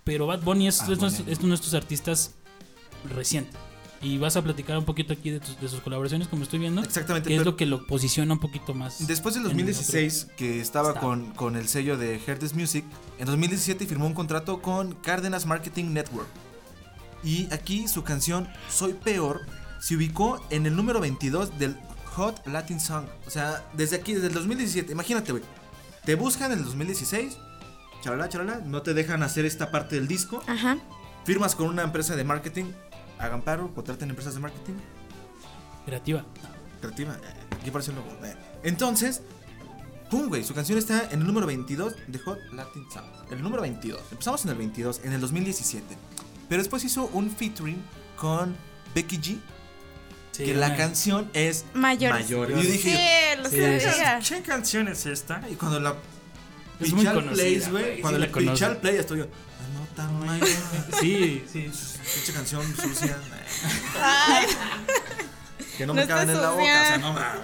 [0.04, 0.98] pero Bad Bunny es, Ah, es,
[1.40, 2.34] uno de estos artistas
[3.14, 3.56] reciente.
[4.02, 6.82] Y vas a platicar un poquito aquí de, tus- de sus colaboraciones, como estoy viendo,
[6.82, 7.28] Exactamente.
[7.28, 9.06] que es lo que lo posiciona un poquito más.
[9.06, 12.84] Después del en 2016, que estaba con, con el sello de Heritage Music,
[13.18, 16.28] en 2017 firmó un contrato con Cárdenas Marketing Network.
[17.22, 19.42] Y aquí su canción Soy Peor
[19.80, 21.76] se ubicó en el número 22 del
[22.16, 23.04] Hot Latin Song.
[23.26, 24.92] O sea, desde aquí, desde el 2017.
[24.92, 25.44] Imagínate, güey.
[26.04, 27.36] Te buscan en el 2016.
[28.02, 28.58] Chalala, chalala.
[28.64, 30.42] No te dejan hacer esta parte del disco.
[30.46, 30.78] Ajá.
[31.24, 32.64] Firmas con una empresa de marketing.
[33.18, 34.74] Hagan paro, contraten empresas de marketing.
[35.84, 36.24] creativa.
[36.80, 37.12] Creativa.
[37.14, 38.08] eh, Aquí aparece el logo.
[38.24, 38.34] eh.
[38.62, 39.20] Entonces,
[40.10, 40.42] pum, güey.
[40.44, 43.10] Su canción está en el número 22 de Hot Latin Sound.
[43.32, 44.00] El número 22.
[44.12, 45.84] Empezamos en el 22, en el 2017.
[46.48, 47.82] Pero después hizo un featuring
[48.16, 48.56] con
[48.94, 49.38] Becky G.
[50.40, 52.22] Sí, que la canción es Mayores.
[52.22, 52.50] mayor.
[52.50, 54.20] Y yo dije, Sí, lo sabía.
[54.26, 55.40] ¿qué canción es esta?
[55.50, 55.94] Y cuando la
[56.80, 58.64] Es muy conocida, güey, Cuando la conoce.
[58.64, 59.26] al play, estoy yo.
[59.26, 59.28] "Ah,
[59.74, 60.48] No tan mayor.
[61.00, 61.70] Sí, sí.
[62.14, 63.16] Pinche canción sucia.
[64.02, 64.46] Ay,
[65.76, 66.62] que no, No me caben en la boca.
[66.62, 67.40] O sea, no mames.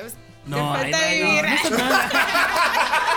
[0.00, 0.14] pues,
[0.46, 0.90] No, no, no tan-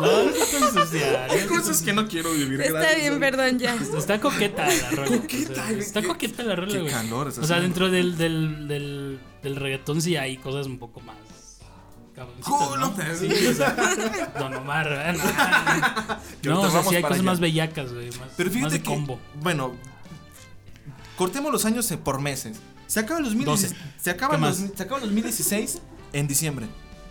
[0.00, 0.24] No,
[0.74, 1.24] no sucia.
[1.30, 2.60] Hay cosas que no quiero vivir.
[2.60, 3.00] Está gracias.
[3.00, 3.74] bien, perdón, ya.
[3.74, 5.16] Está coqueta la rola.
[5.18, 6.92] Coqueta, o sea, güey, está coqueta la rola, qué güey.
[6.92, 11.16] calor O sea, dentro del, del, del, del reggaetón sí hay cosas un poco más.
[12.16, 12.94] ¿no?
[13.18, 13.74] Sí, o sea,
[14.38, 15.14] Don Omar, ¿verdad?
[16.42, 17.22] No, ahorita o sea, sí hay cosas allá.
[17.24, 18.08] más bellacas, güey.
[18.10, 19.18] Más, Pero más fíjate de que, combo.
[19.40, 19.74] bueno,
[21.16, 22.58] cortemos los años por meses.
[22.86, 23.94] Se acaba el 2016, 12.
[24.02, 24.36] se acaba.
[24.38, 25.80] 2000 se acaba el 2016
[26.12, 26.66] en diciembre.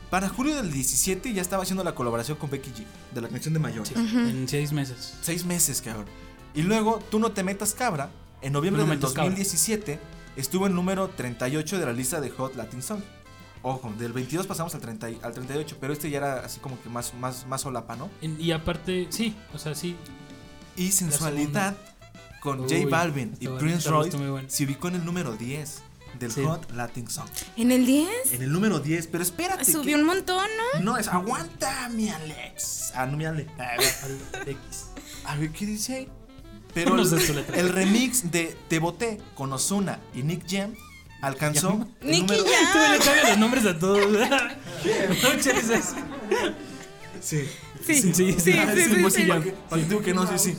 [0.10, 3.54] Para julio del 17 ya estaba haciendo la colaboración con Becky G de la canción
[3.54, 3.86] de Mayor.
[3.88, 5.13] Sí, En seis meses.
[5.22, 6.06] Seis meses, cabrón.
[6.56, 8.10] Y luego, Tú no te metas cabra,
[8.41, 9.26] en noviembre no del metas cabra.
[9.30, 10.00] 2017
[10.36, 13.02] estuvo en número 38 de la lista de Hot Latin Song.
[13.62, 16.82] Ojo, del 22 pasamos al, 30 y- al 38, pero este ya era así como
[16.82, 18.10] que más, más, más solapa, ¿no?
[18.22, 19.95] Y aparte, sí, o sea, sí.
[20.78, 21.76] Y Sensualidad
[22.41, 24.50] con J Balvin y Prince Royce bueno.
[24.50, 25.82] se ubicó en el número 10
[26.19, 26.43] del Sí.
[26.43, 27.28] Hot Latin Song.
[27.58, 28.34] ¿En el 10?
[28.34, 29.65] En el número 10, pero espérate.
[29.65, 30.80] Subió que- un montón, ¿no?
[30.82, 32.91] No, es aguanta, mi Alex.
[32.95, 33.48] Ah, no, mi Ale.
[33.58, 34.60] Al X.
[35.26, 36.10] A ver, ¿qué dice ahí?
[36.74, 37.58] Pero No sé el, su letra.
[37.58, 40.74] el remix de Te Boté con Ozuna y Nick Jam
[41.22, 42.43] alcanzó Nicky número...
[42.45, 42.74] Jam.
[42.74, 44.12] Tú le cambias los nombres a todos.
[45.45, 45.95] Veces.
[47.22, 47.39] Sí.
[47.86, 49.10] Sí, Sí, sí, sí, ah, sí, sí, sí, sí.
[49.12, 49.34] sí, ya.
[49.34, 50.58] Para que, para que digo que no, sí, sí.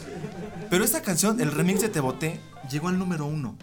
[0.68, 3.56] Pero esta canción, el remix de Te Boté, llegó al número uno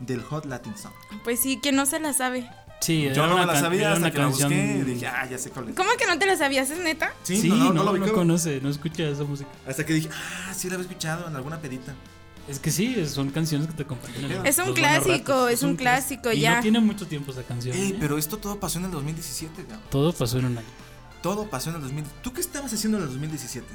[0.00, 0.92] del Hot Latin Song.
[1.22, 2.48] Pues sí, que no se la sabe.
[2.80, 4.50] Sí, Yo no me la sabía hasta una que la canción.
[4.50, 5.74] busqué y dije, ah, ya sé cuál es.
[5.74, 6.70] ¿Cómo que no te la sabías?
[6.70, 7.14] ¿Es neta?
[7.22, 9.48] Sí, Sí, no, no, no, no, lo conoce, no escucha esa música.
[9.66, 11.94] Hasta que dije, ah, sí la había escuchado en alguna pedita.
[12.46, 14.44] Es que sí, son canciones que te acompañan.
[14.44, 16.56] Es un clásico, es un clásico, y ya.
[16.56, 17.74] no tiene mucho tiempo esa canción.
[17.74, 17.96] Ey, ¿eh?
[17.98, 19.80] pero esto todo pasó en el 2017, cabrón.
[19.88, 20.66] Todo pasó en un año.
[21.22, 22.04] Todo pasó en el 2000.
[22.22, 23.66] ¿Tú qué estabas haciendo en el 2017?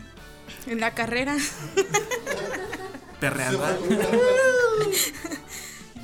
[0.67, 1.35] En la carrera.
[3.19, 3.63] Perreando.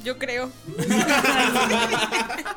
[0.06, 0.50] Yo creo.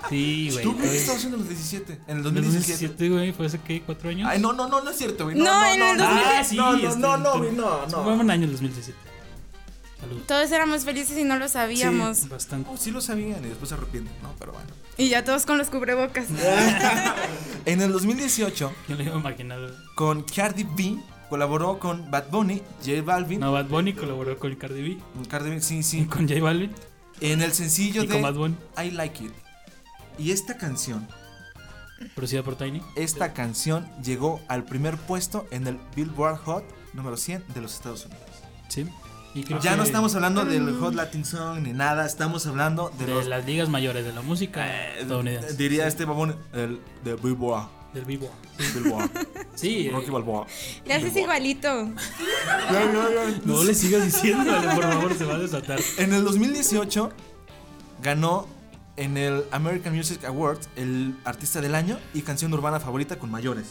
[0.08, 0.64] Sí, güey.
[0.64, 1.92] ¿Tú qué estabas haciendo en el 17?
[1.92, 2.86] En el en el 2017.
[2.88, 4.26] 2017, güey, fue hace qué, cuatro años.
[4.30, 5.36] Ay, no, no, no, no es cierto, güey.
[5.36, 8.04] No, en el Ah, sí, no, no, este, no, no, güey, no, no.
[8.04, 8.98] Fue un año el 2017.
[10.00, 10.20] Salud.
[10.26, 12.28] Todos éramos felices y no lo sabíamos.
[12.28, 12.70] Bastante.
[12.72, 14.32] Oh, sí lo sabían y después se arrepienten, ¿no?
[14.38, 14.68] Pero bueno.
[14.96, 16.26] Y ya todos con los cubrebocas.
[17.66, 19.58] En el 2018, Yo le iba a imaginar.
[19.94, 20.96] con Cardi B,
[21.28, 23.40] colaboró con Bad Bunny, J Balvin.
[23.40, 24.98] No, Bad Bunny colaboró con Cardi B.
[25.28, 26.04] Cardi B, sí, Y sí.
[26.06, 26.72] con J Balvin.
[27.20, 28.18] En el sencillo de.
[28.82, 29.32] I Like It.
[30.18, 31.06] Y esta canción,
[32.14, 32.82] Producida por Tiny.
[32.96, 38.06] esta canción llegó al primer puesto en el Billboard Hot número 100 de los Estados
[38.06, 38.24] Unidos.
[38.68, 38.86] Sí.
[39.34, 40.76] Y creo Ya que no estamos hablando del.
[40.78, 44.22] Hot Latin Song ni nada, estamos hablando de, de los las ligas mayores de la
[44.22, 45.54] música eh, estadounidense.
[45.54, 48.30] diría este babón el de Billboard, Del vivo.
[48.74, 49.10] Billboard,
[49.58, 49.86] Sí.
[49.86, 50.46] eh, Rocky Balboa.
[50.84, 51.90] Le haces igualito.
[53.44, 54.44] no le sigas diciendo,
[54.74, 55.80] por favor, se va a desatar.
[55.98, 57.10] En el 2018
[58.02, 58.46] ganó
[58.96, 63.68] en el American Music Awards el artista del año y canción urbana favorita con mayores.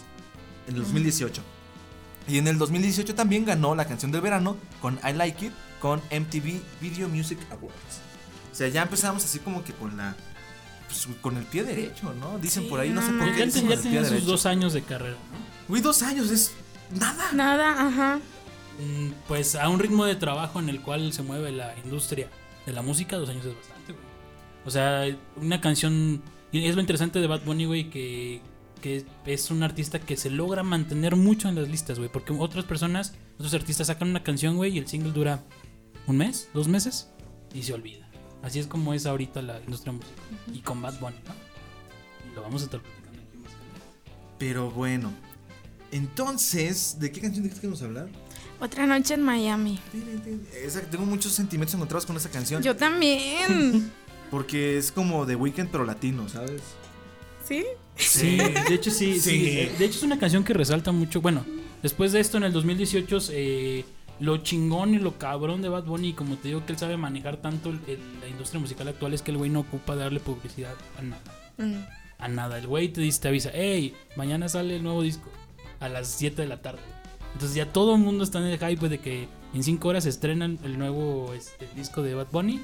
[0.68, 1.42] En el 2018.
[2.28, 6.00] Y en el 2018 también ganó la canción del verano con I Like It con
[6.12, 8.02] MTV Video Music Awards.
[8.52, 10.16] O sea, ya empezamos así como que con la
[10.88, 12.38] pues, con el pie derecho, ¿no?
[12.40, 13.50] Dicen por ahí, no sé por Ya, qué.
[13.50, 15.38] ya, ya tenía sus dos años de carrera, ¿no?
[15.68, 16.54] Güey, dos años es
[16.98, 17.32] nada.
[17.34, 18.20] Nada, ajá.
[18.80, 22.30] Mm, Pues a un ritmo de trabajo en el cual se mueve la industria
[22.66, 24.06] de la música, dos años es bastante, güey.
[24.66, 26.22] O sea, una canción.
[26.52, 28.42] y es lo interesante de Bad Bunny, güey, que,
[28.82, 32.10] que es un artista que se logra mantener mucho en las listas, güey.
[32.12, 35.44] Porque otras personas, otros artistas sacan una canción, güey, y el single dura
[36.06, 37.10] un mes, dos meses,
[37.54, 38.07] y se olvida.
[38.48, 40.16] Así es como es ahorita la industria musical.
[40.54, 41.34] Y con Bad Bunny, ¿no?
[42.32, 43.82] Y lo vamos a estar platicando aquí más adelante.
[44.40, 45.12] Pero bueno.
[45.92, 48.08] Entonces, ¿de qué canción dijiste que íbamos a hablar?
[48.62, 49.80] Otra noche en Miami.
[50.64, 52.64] Esa- tengo muchos sentimientos encontrados con esa canción.
[52.64, 53.92] Yo también.
[54.32, 56.62] Porque es como The Weeknd, pero latino, ¿sabes?
[57.46, 57.66] ¿Sí?
[57.96, 59.30] Sí, de hecho sí, sí.
[59.32, 59.70] Sí.
[59.78, 61.22] De hecho es una canción que resalta mucho.
[61.22, 61.46] Bueno,
[61.82, 63.86] después de esto en el 2018, eh,
[64.20, 67.38] lo chingón y lo cabrón de Bad Bunny, como te digo que él sabe manejar
[67.38, 70.76] tanto el- el- la industria musical actual, es que el güey no ocupa darle publicidad
[70.98, 71.22] a nada.
[71.58, 71.76] Mm.
[72.20, 72.58] A nada.
[72.58, 75.30] El güey te dice, te avisa, hey, mañana sale el nuevo disco
[75.80, 76.82] a las 7 de la tarde.
[77.34, 80.58] Entonces ya todo el mundo está en el hype de que en 5 horas estrenan
[80.64, 82.60] el nuevo este, disco de Bad Bunny.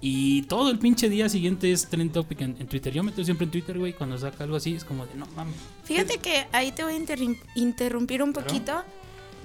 [0.00, 2.92] Y todo el pinche día siguiente es trend topic en, en Twitter.
[2.92, 5.26] Yo me meto siempre en Twitter, güey, cuando saca algo así, es como de, no
[5.34, 5.56] mames.
[5.84, 8.82] Fíjate que ahí te voy a interrumpir un poquito.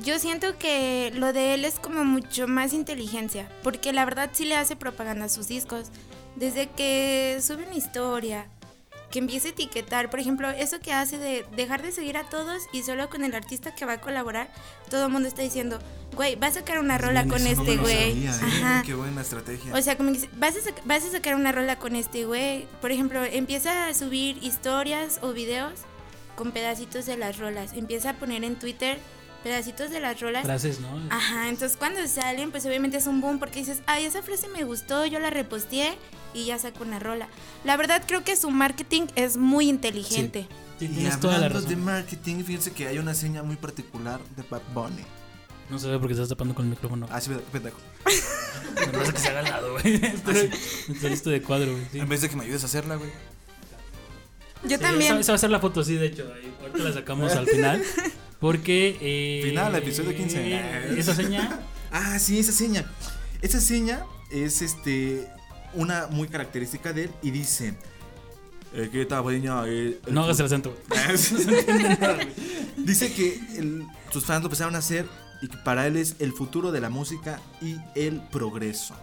[0.02, 4.46] Yo siento que lo de él es como mucho más inteligencia, porque la verdad sí
[4.46, 5.90] le hace propaganda a sus discos.
[6.36, 8.48] Desde que sube una historia,
[9.14, 12.64] que empiece a etiquetar, por ejemplo, eso que hace de dejar de seguir a todos
[12.74, 14.50] y solo con el artista que va a colaborar,
[14.90, 15.78] todo el mundo está diciendo,
[16.16, 18.26] güey, va a sacar una rola con este No güey.
[18.26, 18.30] ¿eh?
[18.30, 18.82] Ajá.
[18.84, 19.72] Qué buena estrategia.
[19.76, 22.66] O sea, como que dice, vas a, vas a sacar una rola con este güey.
[22.82, 25.82] Por ejemplo, empieza a subir historias o videos
[26.36, 27.74] con pedacitos de las rolas.
[27.74, 28.98] Empieza a poner en Twitter
[29.44, 30.44] pedacitos de las rolas.
[30.46, 30.88] Frases, ¿no?
[31.10, 34.64] Ajá, entonces cuando salen, pues obviamente es un boom porque dices, ay, esa frase me
[34.64, 35.94] gustó, yo la reposteé
[36.34, 37.28] y ya saco una rola.
[37.64, 40.48] La verdad creo que su marketing es muy inteligente.
[40.80, 41.70] Sí, y tienes toda la hablando razón.
[41.70, 45.04] de marketing, fíjense que hay una seña muy particular de Bad Bunny.
[45.70, 47.08] No se ve porque estás tapando con el micrófono.
[47.12, 47.78] Ah, sí, pendejo.
[48.76, 49.96] Me pasa que se haga al lado, güey.
[49.96, 50.50] Estoy
[50.90, 51.86] estoy listo de cuadro, güey.
[51.92, 52.00] sí.
[52.00, 53.10] En vez de que me ayudes a hacerla, güey.
[54.64, 55.12] Yo Sí, también.
[55.14, 56.32] Esa, esa va a ser la foto, sí, de hecho.
[56.36, 57.84] ahí, ahorita la sacamos al final.
[58.44, 58.98] Porque.
[59.00, 61.00] Eh, Final, episodio 15.
[61.00, 61.62] Esa seña.
[61.96, 62.86] Ah, sí, esa seña.
[63.44, 65.28] Esa seña es este
[65.76, 67.76] una muy característica de él y dice
[68.74, 69.24] eh, ¿Qué tal?
[69.32, 72.28] Eh, el No hagas el acento, güey.
[72.78, 75.06] Dice que el- sus fans lo empezaron a hacer
[75.44, 78.96] y que para él es el futuro de la música y el progreso.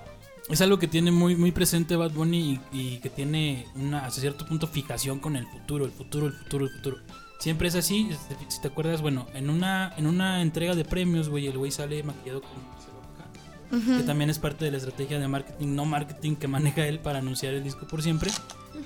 [0.49, 4.21] Es algo que tiene muy, muy presente Bad Bunny y, y que tiene una, hasta
[4.21, 6.97] cierto punto, fijación con el futuro, el futuro, el futuro, el futuro.
[7.41, 8.11] Siempre es así,
[8.49, 12.03] si- te acuerdas, bueno, en una, en una entrega de premios, güey, el güey sale
[12.03, 16.47] maquillado con Acá, que también es parte de la estrategia de marketing, no marketing que
[16.49, 18.31] maneja él para anunciar el disco por siempre,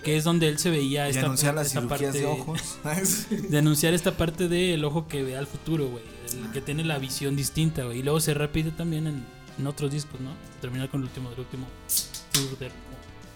[0.05, 2.79] que es donde él se veía Y esta, anunciar las esta cirugías parte de ojos.
[3.51, 6.05] de anunciar esta parte del ojo que ve al futuro, güey.
[6.45, 7.99] El que tiene la visión distinta, güey.
[8.01, 9.25] Y luego se repite también en,
[9.59, 10.31] en otros discos, ¿no?
[10.61, 11.67] Terminar con el último del último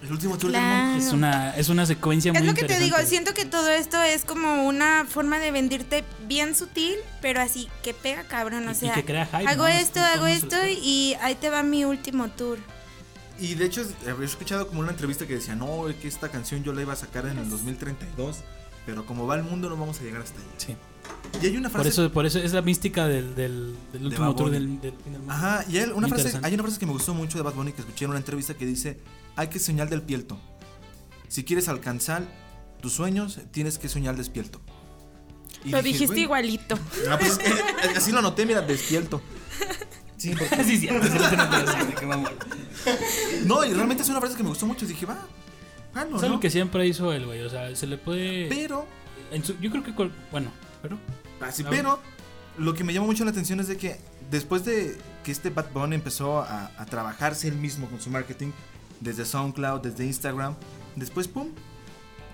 [0.02, 1.04] el último tour del mundo.
[1.06, 4.00] Es una, es una secuencia Es muy lo que te digo, siento que todo esto
[4.02, 8.74] es como una forma de vendirte bien sutil, pero así que pega cabrón, o Y-
[8.74, 9.68] y sea, que crea hype, hago ¿no?
[9.68, 12.58] Es esto, hago esto y ahí te va mi último tour.
[13.40, 16.64] Y de hecho, había escuchado como una entrevista que decía, no, es que esta canción
[16.64, 18.38] yo la iba a sacar en Pues el 2032,
[18.84, 20.46] pero como va el mundo no vamos a llegar hasta ahí.
[20.56, 20.76] Sí.
[21.42, 21.82] Y hay una frase...
[21.84, 25.12] Por eso, por eso es la mística del, del, del último tour del, del fin
[25.12, 25.32] del mundo.
[25.32, 27.72] Ajá, y hay una, frase, hay una frase que me gustó mucho de Bad Bunny
[27.72, 28.98] que escuché en una entrevista que dice,
[29.38, 30.38] hay que soñar del pielto.
[31.28, 32.22] Si quieres alcanzar
[32.80, 34.60] tus sueños, tienes que soñar despierto.
[35.64, 36.76] Y Lo dije, dijiste igualito.
[37.08, 37.52] Ah, pues, eh,
[37.96, 39.20] así lo anoté, mira, despierto.
[40.16, 40.88] Sí, porque- sí, sí.
[43.44, 44.86] No, y realmente es una frase que me gustó mucho.
[44.86, 45.18] Dije, va,
[45.94, 46.40] ah, no, Es algo no.
[46.40, 47.40] que siempre hizo él, güey.
[47.42, 48.48] O sea, se le puede.
[48.48, 48.86] Pero,
[49.30, 49.92] en su- yo creo que.
[50.30, 50.50] Bueno,
[50.82, 50.98] pero.
[51.40, 52.00] así, Ah, pero,
[52.56, 55.70] lo que me llamó mucho la atención es de que después de que este Bad
[55.72, 58.50] Bunny empezó a, a trabajarse él mismo con su marketing,
[59.00, 60.54] desde SoundCloud, desde Instagram,
[60.96, 61.48] después, pum,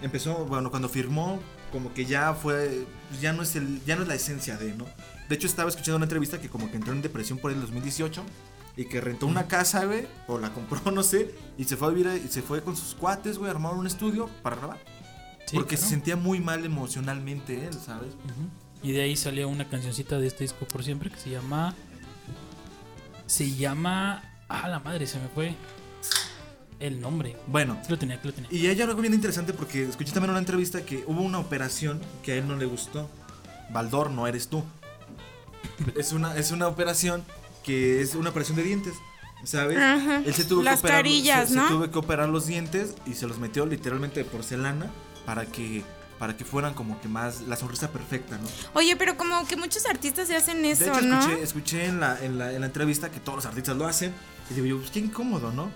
[0.02, 1.40] empezó, bueno, cuando firmó,
[1.72, 2.86] como que ya fue,
[3.20, 4.86] ya no es el, ya no es la esencia de, ¿no?
[5.28, 8.22] De hecho, estaba escuchando una entrevista que como que entró en depresión por el 2018
[8.76, 11.90] y que rentó una casa, güey, o la compró, no sé, y se fue a
[11.90, 14.78] vivir, y se fue con sus cuates, güey, armaron un estudio para grabar.
[15.46, 15.82] Sí, porque claro.
[15.82, 18.14] se sentía muy mal emocionalmente él, ¿sabes?
[18.14, 18.64] Ujú.
[18.82, 21.74] Y de ahí salió una cancioncita de este disco por siempre que se llama.
[23.26, 24.22] Se llama.
[24.48, 25.54] Ah, la madre, se me fue.
[26.84, 27.36] El nombre.
[27.46, 28.50] Bueno, Sí lo tenía, que lo tenía.
[28.52, 32.32] y hay algo bien interesante porque escuché también una entrevista que hubo una operación que
[32.32, 33.08] a él no le gustó.
[33.70, 34.62] Baldor, no eres tú.
[35.96, 37.24] Es una, es una operación
[37.64, 38.94] que es una operación de dientes.
[39.44, 39.76] ¿Sabes?
[39.78, 40.22] Ajá.
[40.24, 41.68] Él se tuvo Las que operar, carillas, se, se ¿no?
[41.68, 44.90] tuvo que operar los dientes y se los metió literalmente de porcelana
[45.26, 45.82] para que
[46.18, 48.46] para que fueran como que más la sonrisa perfecta, ¿no?
[48.74, 51.18] Oye, pero como que muchos artistas se hacen De eso, hecho, ¿no?
[51.18, 54.14] escuché, escuché en, la, en, la, en la entrevista que todos los artistas lo hacen.
[54.50, 55.70] Y digo yo, pues qué incómodo, ¿no?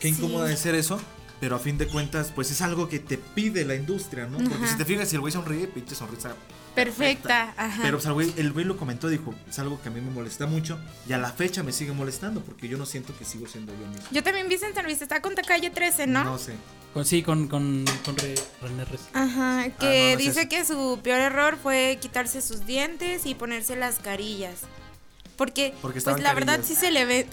[0.00, 0.14] Qué Sí.
[0.16, 1.00] incómodo de ser eso.
[1.38, 4.38] Pero a fin de cuentas, pues es algo que te pide la industria, ¿no?
[4.38, 6.34] Porque si te fijas, si el güey sonríe, pinche sonrisa.
[6.74, 7.80] Perfecta, ajá.
[7.82, 10.10] Pero pues, el, güey, el güey lo comentó, dijo, es algo que a mí me
[10.10, 10.78] molesta mucho.
[11.08, 13.86] Y a la fecha me sigue molestando porque yo no siento que sigo siendo yo
[13.86, 14.06] mismo.
[14.10, 16.24] Yo también vi esa entrevista, está con calle 13, ¿no?
[16.24, 16.54] No sé.
[16.94, 19.02] Con, sí, con, con, con Re- René Res.
[19.12, 23.26] Ajá, que Ah, no, no es dice que su peor error fue quitarse sus dientes
[23.26, 24.60] y ponerse las carillas.
[25.36, 26.66] Porque, Porque pues la verdad carillas.
[26.66, 27.26] sí se le ve,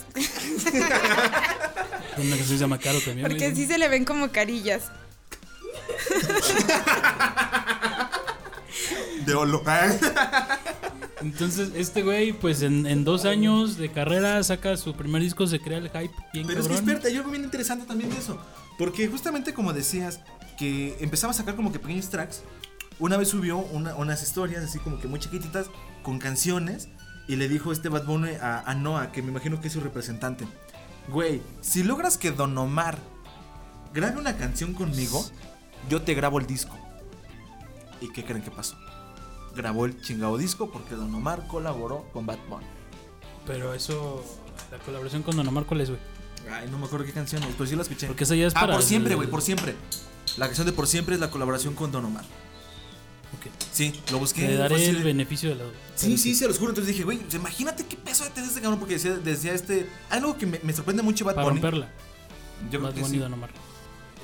[2.17, 3.27] una que se llama Caro también.
[3.27, 4.83] porque sí se le ven como carillas.
[9.25, 9.63] De olo.
[11.21, 15.59] Entonces, este güey, pues en, en dos años de carrera saca su primer disco, se
[15.59, 16.77] crea el hype bien Pero es que cabrón.
[16.77, 18.37] espérate, hay algo bien interesante también de eso.
[18.77, 20.19] Porque justamente como decías,
[20.57, 22.41] que empezaba a sacar como que pequeños tracks.
[22.99, 25.67] Una vez subió una- unas historias así como que muy chiquititas
[26.03, 26.89] con canciones.
[27.27, 29.79] Y le dijo este Bad Bunny a, a Noah, que me imagino que es su
[29.79, 30.45] representante.
[31.07, 32.97] Güey, si logras que Don Omar
[33.93, 35.25] grabe una canción conmigo,
[35.89, 36.75] yo te grabo el disco.
[38.01, 38.75] ¿Y qué creen que pasó?
[39.55, 42.65] Grabó el chingado disco porque Don Omar colaboró con Bad Bunny.
[43.45, 44.23] Pero eso,
[44.71, 46.01] la colaboración con Don Omar, ¿cuál es, güey?
[46.51, 48.07] Ay, no me acuerdo qué canción es, pero sí la escuché.
[48.07, 48.73] Porque esa ya es Ah, para.
[48.73, 49.75] por siempre, güey, por siempre.
[50.37, 52.25] La canción de Por siempre es la colaboración con Don Omar.
[53.37, 53.51] Ok.
[53.71, 54.45] Sí, lo busqué.
[54.45, 55.73] Fue daré el de- beneficio de la duda.
[55.95, 56.71] Sí, sí, se los juro.
[56.71, 58.79] Entonces dije, güey, pues imagínate qué peso de tener este cabrón.
[58.79, 59.89] Porque decía, decía este.
[60.09, 61.61] Algo que me, me sorprende mucho Bad Para Bunny.
[61.61, 61.89] romperla.
[62.65, 63.23] Yo creo Bad que Bunny sí.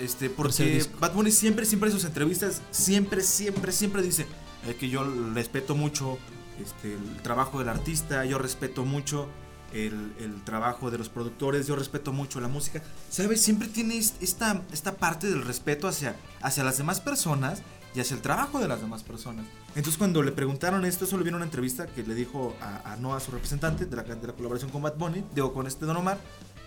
[0.01, 0.85] Este, porque.
[0.99, 4.25] Bad Bunny siempre, siempre en sus entrevistas, siempre, siempre, siempre dice
[4.67, 6.17] eh, que yo respeto mucho
[6.63, 9.27] este, el trabajo del artista, yo respeto mucho
[9.73, 12.81] el, el trabajo de los productores, yo respeto mucho la música.
[13.09, 13.41] ¿Sabes?
[13.41, 17.61] Siempre tiene est- esta, esta parte del respeto hacia, hacia las demás personas
[17.95, 19.45] y hacia el trabajo de las demás personas.
[19.69, 23.19] Entonces cuando le preguntaron esto, solo vino una entrevista que le dijo a, a Noah,
[23.19, 26.19] su representante de la, de la colaboración con Bad Bunny, digo, con este Don Omar,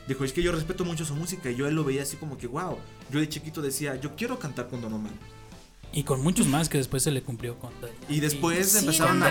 [0.09, 2.37] Dijo, es que yo respeto mucho su música y yo él lo veía así como
[2.37, 2.77] que, wow.
[3.11, 5.13] Yo de chiquito decía, yo quiero cantar con Don Omar.
[5.95, 7.71] Y con muchos más que después se le cumplió con.
[8.09, 9.29] Y después Sí, empezaron a.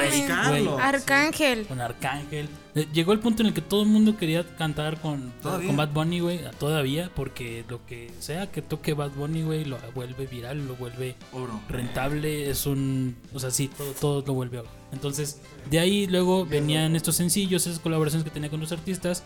[0.50, 0.68] Güey.
[0.80, 1.66] Arcángel.
[1.66, 2.48] Con Arcángel.
[2.76, 5.68] Eh, Llegó el punto en el que todo el mundo quería cantar con, Todavía.
[5.68, 6.40] con Bad Bunny, güey.
[6.60, 11.16] Todavía, porque lo que sea que toque Bad Bunny, güey, lo vuelve viral, lo vuelve
[11.34, 11.60] Oro.
[11.68, 12.50] rentable.
[12.50, 13.16] Es un.
[13.34, 14.62] O sea, sí, todo, todo lo vuelve.
[14.92, 19.24] Entonces, de ahí luego venían estos sencillos, esas colaboraciones que tenía con los artistas.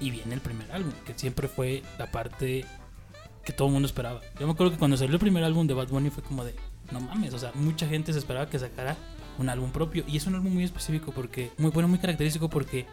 [0.00, 2.64] Y viene el primer álbum, que siempre fue la parte
[3.44, 4.20] que todo el mundo esperaba.
[4.38, 6.54] Yo me acuerdo que cuando salió el primer álbum de Bad Bunny fue como de,
[6.90, 8.96] no mames, o sea, mucha gente se esperaba que sacara
[9.38, 10.04] un álbum propio.
[10.08, 12.86] Y es un álbum muy específico porque, muy bueno, muy característico porque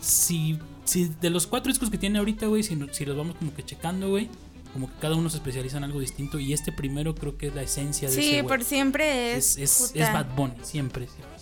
[0.00, 3.54] si, si de los cuatro discos que tiene ahorita, güey, si, si los vamos como
[3.54, 4.28] que checando, güey,
[4.72, 6.38] como que cada uno se especializa en algo distinto.
[6.38, 9.80] Y este primero creo que es la esencia de Sí, ese, por siempre Es, es.
[9.80, 11.35] es, es Bad Bunny, siempre, siempre.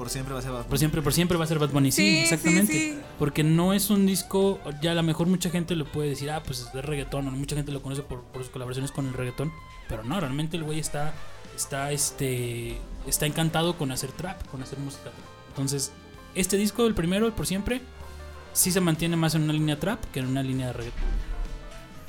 [0.00, 1.92] Por siempre va a ser Bad Por siempre, por siempre va a ser Bad Bunny.
[1.92, 2.72] Sí, exactamente.
[2.72, 2.98] sí.
[3.18, 6.42] Porque no es un disco, ya a lo mejor mucha gente lo puede decir, ah,
[6.42, 9.12] pues es de reggaetón, o mucha gente lo conoce por, por sus colaboraciones con el
[9.12, 9.52] reggaetón.
[9.90, 11.12] Pero no, realmente el güey está,
[11.54, 15.14] está, este, está encantado con hacer trap, con hacer música trap.
[15.50, 15.92] Entonces,
[16.34, 17.82] este disco, el primero, el por siempre,
[18.54, 21.04] sí se mantiene más en una línea trap que en una línea de reggaetón.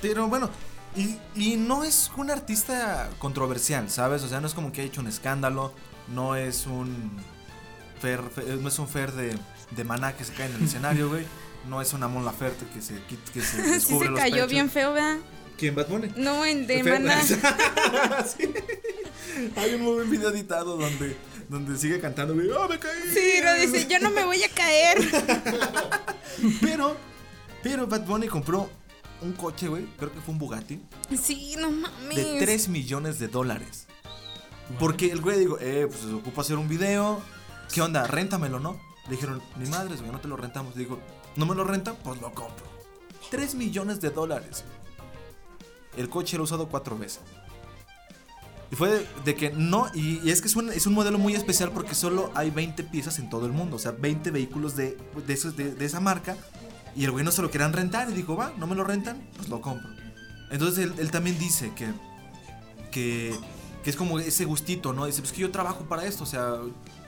[0.01, 0.49] Pero bueno,
[0.95, 4.23] y, y no es un artista controversial, ¿sabes?
[4.23, 5.73] O sea, no es como que ha hecho un escándalo,
[6.07, 7.11] no es un
[8.01, 9.37] Fer, Fer- no es un Fer de,
[9.71, 11.25] de maná que se cae en el escenario, güey.
[11.69, 14.49] No es una Mon Laferte que se, que se Sí descubre se los cayó pechos.
[14.51, 15.17] bien feo, ¿verdad?
[15.57, 16.11] ¿Quién, Bad Bunny?
[16.15, 17.21] No, en de Fer- maná.
[18.25, 18.49] Sí.
[19.55, 21.15] Hay un muy buen video editado donde,
[21.49, 22.99] donde sigue cantando, güey, ¡oh, me caí!
[23.13, 24.97] Sí, lo dice, yo no me voy a caer.
[26.61, 26.95] Pero,
[27.61, 28.69] pero Bad Bunny compró
[29.21, 30.81] un coche, güey, creo que fue un Bugatti,
[31.21, 32.15] Sí, no mames.
[32.17, 33.85] de 3 millones de dólares.
[34.79, 37.21] Porque el güey digo, eh, pues se ocupa hacer un video.
[37.73, 38.05] ¿Qué onda?
[38.07, 38.79] Réntamelo, ¿no?
[39.05, 40.75] Le dijeron, ni madres, no te lo rentamos.
[40.75, 40.99] Digo,
[41.35, 41.95] ¿no me lo rentan?
[42.03, 42.65] Pues lo compro.
[43.29, 44.63] 3 millones de dólares.
[45.97, 47.21] El coche lo he usado cuatro veces.
[48.71, 51.35] Y fue de, que no, y, y es que es un, es un modelo muy
[51.35, 53.75] especial porque solo hay 20 piezas en todo el mundo.
[53.75, 56.37] O sea, 20 vehículos de, de, esos- de- de esa marca.
[56.95, 59.21] Y el güey no se lo querían rentar y dijo, va, no me lo rentan,
[59.37, 59.89] pues lo compro.
[60.51, 61.87] Entonces él, él también dice que,
[62.91, 63.33] que,
[63.83, 65.05] que es como ese gustito, ¿no?
[65.05, 66.55] Dice, pues que yo trabajo para esto, o sea,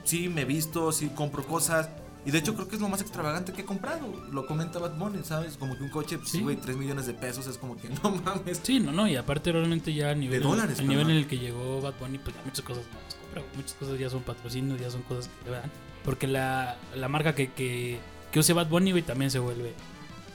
[0.04, 1.88] sí me visto, sí compro cosas.
[2.26, 4.06] Y de hecho creo que es lo más extravagante que he comprado.
[4.32, 5.58] Lo comenta Bad Bunny, ¿sabes?
[5.58, 6.40] Como que un coche, pues Sí.
[6.40, 8.60] güey, 3 millones de pesos es como que no mames.
[8.62, 11.38] Sí, no, no, y aparte realmente ya a nivel, dólares, al nivel en el que
[11.38, 13.56] llegó Bad Bunny, pues ya muchas cosas no las compra, güey.
[13.56, 15.70] muchas cosas ya son patrocinios, ya son cosas que le dan.
[16.02, 17.98] Porque la, la marca que, que,
[18.32, 19.74] que use Bad Bunny, güey, también se vuelve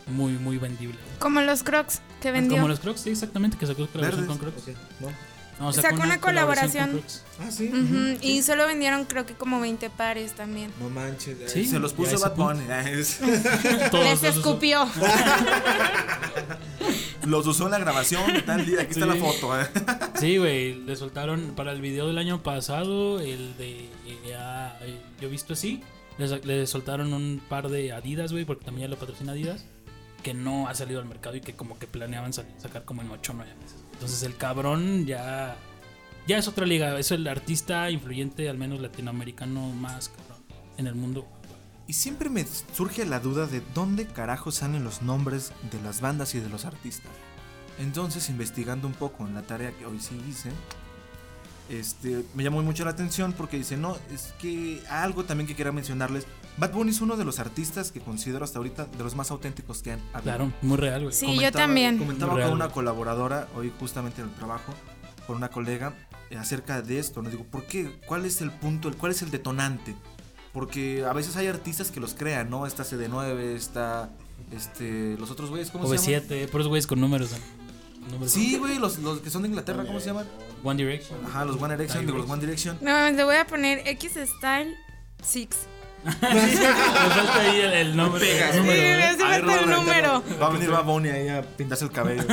[0.06, 0.98] muy, muy vendible.
[1.18, 2.58] Como los crocs que vendió.
[2.58, 4.26] Como los Crocs, sí, exactamente, que sacó Verdes.
[4.26, 4.58] con Crocs.
[4.68, 5.08] Ok, ¿no?
[5.60, 7.02] No, Sacó una colaboración.
[7.40, 7.70] Ah, sí.
[8.22, 10.72] Y solo vendieron creo que como 20 pares también.
[10.80, 11.52] No manches.
[11.52, 12.36] Sí, se los ya puso Bad.
[12.36, 12.64] Bunny.
[12.68, 14.88] Les escupió.
[17.26, 18.24] los usó en la grabación.
[18.46, 18.82] Tal día.
[18.82, 19.60] Aquí está la foto.
[19.60, 19.68] eh.
[20.20, 23.90] Sí, güey, le soltaron para el video del año pasado, el de
[24.38, 25.82] ah, eh, Yo he visto así,
[26.18, 29.66] le, soltaron un par de Adidas, güey, porque también ya lo patrocina Adidas,
[30.24, 33.32] que no ha salido al mercado y que como que planeaban sacar como en 8
[33.32, 33.79] o 9 meses.
[34.00, 35.58] Entonces el cabrón ya
[36.26, 40.38] ya es otra liga, es el artista influyente, al menos latinoamericano más cabrón
[40.78, 41.28] en el mundo.
[41.88, 46.36] Y siempre me surge la duda de dónde carajo salen los nombres de las bandas
[46.36, 47.12] y de los artistas.
[47.80, 50.52] Entonces, investigando un poco en la tarea que hoy sí hice,
[51.68, 55.72] este, me llamó mucho la atención porque dice, no, es que algo también que quería
[55.72, 59.32] mencionarles, Bad Bunny es uno de los artistas que considero hasta ahorita de los más
[59.32, 60.22] auténticos que han habido.
[60.24, 61.14] Claro, muy real, güey.
[61.14, 61.98] Sí, yo también.
[61.98, 62.54] Comentaba Muy con real.
[62.54, 64.74] una colaboradora hoy justamente en el trabajo,
[65.26, 65.94] con una colega,
[66.30, 67.22] eh, acerca de esto.
[67.22, 68.00] Nos digo, ¿por qué?
[68.06, 68.90] ¿Cuál es el punto?
[68.90, 69.96] el- ¿Cuál es el detonante?
[70.52, 72.66] Porque a veces hay artistas que los crean, ¿no?
[72.66, 74.10] Está CD9, está
[74.52, 76.28] este, los otros güeyes, ¿cómo se llaman?
[76.30, 77.32] OV7, por esos güeyes con números.
[77.32, 77.38] ¿no?
[78.12, 80.28] números Sí, güey, los, los que son de Inglaterra, ¿cómo se llaman?
[80.64, 81.20] One Direction.
[81.26, 82.78] Ajá, los One Direction, digo, los One Direction.
[82.82, 84.76] No, le voy a poner X Style
[85.24, 85.48] 6.
[86.04, 86.12] Me
[86.50, 88.26] falta ahí el, el nombre.
[88.26, 88.48] Pega.
[88.50, 89.04] el Sí, número, me ¿eh?
[89.04, 90.24] hace A ver, falta el número.
[90.42, 92.24] Va a venir Bad Bunny ahí a pintarse el cabello.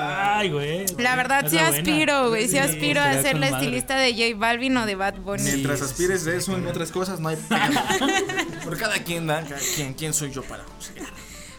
[0.00, 0.86] Ay, güey.
[0.98, 2.44] La verdad sí aspiro, güey.
[2.44, 3.64] Sí Sí, aspiro a ser la madre.
[3.66, 5.42] estilista de J Balvin o de Bad Bunny.
[5.42, 7.36] Mientras Sí, aspires de eso en otras cosas, no hay.
[8.64, 9.42] Por cada quien, ¿da?
[9.42, 11.08] Cada quien, ¿quién soy yo para juzgar?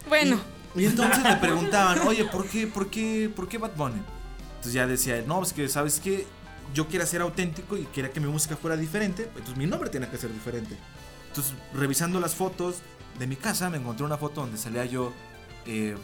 [0.07, 0.39] Bueno,
[0.75, 4.01] Y entonces le preguntaban, oye, ¿por qué, por qué, por qué Bad Bunny?
[4.49, 6.25] Entonces ya decía él, no, pues que, ¿sabes qué?
[6.73, 10.09] Yo quería ser auténtico y quería que mi música fuera diferente, entonces mi nombre tenía
[10.09, 10.75] que ser diferente.
[11.35, 12.77] Entonces, revisando las fotos
[13.19, 15.11] de mi casa, me encontré una foto donde salía yo
[15.65, 15.97] eh,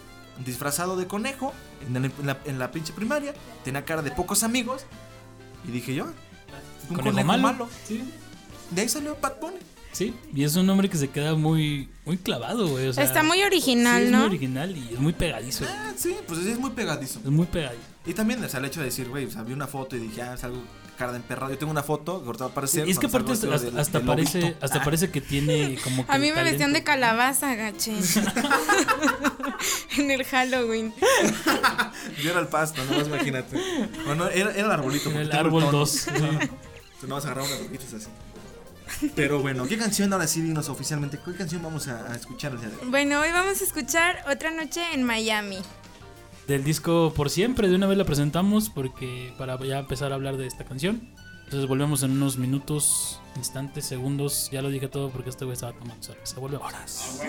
[0.45, 1.53] disfrazado de conejo
[1.87, 4.83] en, el- en la, en la pinche primaria, tenía cara de pocos amigos,
[5.65, 6.07] y dije yo,
[6.89, 7.69] un Conejo malo.
[7.87, 8.03] Sí.
[8.71, 9.57] De ahí salió Bad Bunny.
[9.93, 12.87] Sí, y es un nombre que se queda muy, muy clavado, güey.
[12.87, 14.17] o sea, está muy sí, original, es ¿no?
[14.19, 15.65] muy original y es muy pegadizo.
[15.67, 17.19] Ah, sí, pues es muy pegadizo.
[17.19, 17.81] Es muy pegadizo.
[18.05, 19.99] Y también, o sea, el hecho de decir, güey, o sea, vi una foto y
[19.99, 20.61] dije, ah, es algo
[21.01, 21.51] cara de emperrado.
[21.51, 22.87] Yo tengo una foto que ahorita va a aparecer.
[22.87, 25.77] Y es que aparte hasta, vestido hasta, del- del parece, hasta Ah, parece que tiene
[25.83, 26.51] como que A mí me talento.
[26.51, 27.93] vestían de calabaza, gaché.
[29.97, 30.93] en el Halloween.
[32.23, 33.57] Yo era el pasto, nomás imagínate.
[34.05, 35.09] Bueno, era, era el arbolito.
[35.11, 35.79] El árbol tono.
[35.79, 36.05] 2.
[37.01, 38.07] Tú no vas a agarrar unas roquitas así.
[39.15, 41.17] Pero bueno, ¿qué canción ahora sí dinos oficialmente?
[41.23, 42.89] ¿Qué canción vamos a, a escuchar el día de hoy?
[42.89, 45.57] Bueno, hoy vamos a escuchar Otra Noche en Miami.
[46.47, 50.38] Del disco Por Siempre, de una vez la presentamos porque para ya empezar a hablar
[50.38, 51.01] de esta canción.
[51.45, 54.49] Entonces volvemos en unos minutos, instantes, segundos.
[54.51, 56.39] Ya lo dije todo porque este güey estaba tomando cerveza.
[56.39, 56.65] Volvemos.
[56.67, 57.19] Horas.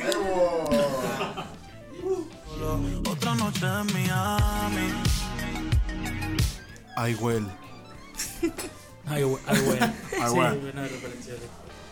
[3.10, 4.92] Otra noche en Miami.
[6.96, 7.42] Ay, güey.
[9.06, 9.38] Ay, güey.
[9.46, 9.78] Ay, güey.
[9.80, 10.58] Ay, Sí, güey.
[10.60, 11.48] buena referencia, güey.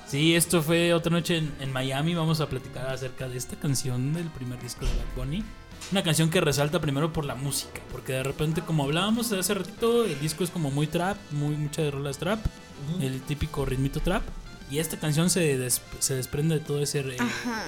[0.07, 2.15] Sí, esto fue otra noche en, en Miami.
[2.15, 5.45] Vamos a platicar acerca de esta canción del primer disco de Bad Bunny.
[5.93, 10.05] Una canción que resalta primero por la música, porque de repente, como hablábamos hace ratito,
[10.05, 12.39] el disco es como muy trap, muy mucha de rolas trap,
[13.01, 14.23] el típico ritmito trap.
[14.71, 17.17] Y esta canción se, des- se desprende de todo ese eh,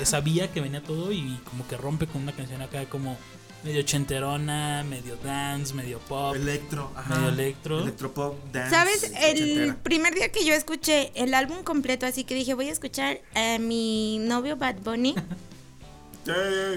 [0.01, 3.17] esa vía que venía todo y como que rompe con una canción acá como
[3.65, 6.37] medio chenterona, medio dance, medio pop.
[6.37, 6.93] Electro.
[6.95, 7.17] Ajá.
[7.17, 7.81] Medio electro.
[7.83, 8.71] Electropop, dance.
[8.71, 9.03] ¿Sabes?
[9.21, 9.77] El ochentera.
[9.83, 13.59] primer día que yo escuché el álbum completo, así que dije, voy a escuchar a
[13.59, 15.17] mi novio Bad Bunny.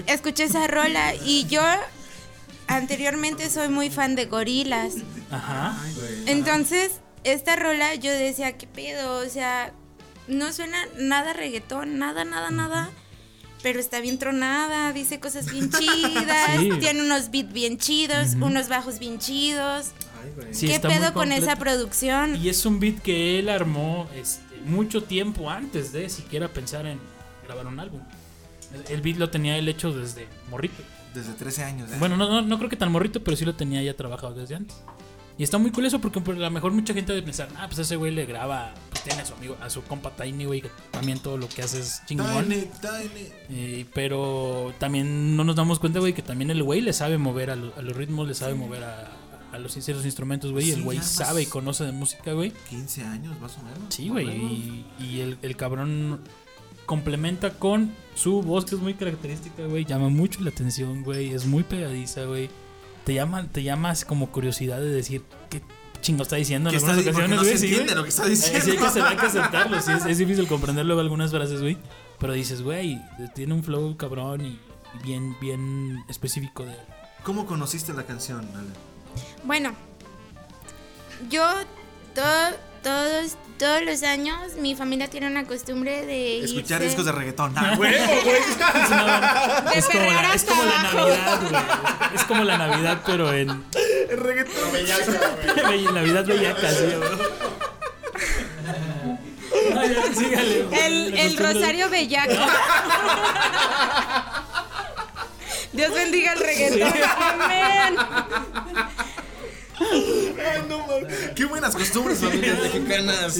[0.06, 1.62] Escuché esa rola y yo
[2.66, 4.94] anteriormente soy muy fan de gorilas.
[5.30, 5.76] Ajá.
[6.26, 6.92] Entonces,
[7.24, 9.18] esta rola yo decía, ¿qué pedo?
[9.18, 9.72] O sea,
[10.28, 12.90] no suena nada reggaetón, nada, nada, nada.
[13.62, 16.70] Pero está bien tronada, dice cosas bien chidas, Sí.
[16.78, 19.92] tiene unos beats bien chidos, unos bajos bien chidos.
[20.22, 20.48] Ay.
[20.52, 22.36] Sí, ¿Qué pedo con esa producción?
[22.36, 26.98] Y es un beat que él armó este, mucho tiempo antes de siquiera pensar en
[27.44, 28.00] grabar un álbum.
[28.88, 30.82] El- beat lo tenía él hecho desde morrito.
[31.14, 31.90] Desde 13 años.
[31.90, 31.96] ¿eh?
[31.98, 34.54] Bueno, no, no, no creo que tan morrito, pero sí lo tenía ya trabajado desde
[34.56, 34.76] antes.
[35.38, 37.78] Y está muy curioso porque por a lo mejor mucha gente debe pensar, ah, pues
[37.78, 40.70] ese güey le graba, pues tiene a su amigo, a su compa Tiny, güey, que
[40.90, 42.26] también todo lo que hace es chingón.
[42.48, 43.28] Tiny, tiny.
[43.50, 47.50] Eh, pero también no nos damos cuenta, güey, que también el güey le sabe mover
[47.50, 49.10] a, lo- a los ritmos, le sabe mover a,
[49.52, 50.64] a los sinceros instrumentos, güey.
[50.66, 52.50] Sí, el güey sabe y conoce de música, güey.
[52.70, 53.78] 15 años más o menos.
[53.94, 54.26] Sí, güey.
[54.28, 56.20] Y, y el, el cabrón
[56.86, 59.84] complementa con su voz, que es muy característica, güey.
[59.84, 61.32] Llama mucho la atención, güey.
[61.34, 62.48] Es muy pegadiza, güey.
[63.04, 65.60] Te llama, te llamas como curiosidad de decir qué
[66.00, 67.58] chingo está diciendo en está algunas ocasiones, no güey.
[67.58, 68.60] se entiende lo que está Eh, diciendo.
[68.64, 69.80] sí, hay que, hay que aceptarlo.
[69.82, 71.76] Sí, es, es difícil comprender luego algunas frases, güey.
[72.18, 73.00] Pero dices, güey,
[73.34, 74.58] tiene un flow cabrón y
[75.04, 76.74] bien, bien específico de
[77.22, 78.68] ¿Cómo conociste la canción, Ale?
[79.44, 79.72] Bueno,
[81.30, 81.44] yo
[82.14, 82.56] to-
[82.90, 87.52] todos, todos los años mi familia tiene una costumbre de Escuchar irse- discos de reggaetón.
[87.56, 87.96] ¡Ah, huevo, güey!
[88.24, 90.96] de es como, perrear la, es hasta como la abajo.
[90.98, 91.62] Navidad, güey.
[92.14, 93.64] Es como la Navidad, pero en.
[94.08, 94.72] El reggaetón.
[94.72, 97.10] Be- Navidad bellaca, sí, güey.
[99.74, 100.80] No, ya, sígale, güey.
[100.80, 102.32] El, el Rosario Bellaco.
[105.72, 106.92] Dios bendiga el reggaetón.
[107.42, 107.96] Amén.
[109.78, 111.30] Ay, no, mames.
[111.34, 113.38] Qué buenas costumbres, familias mexicanas.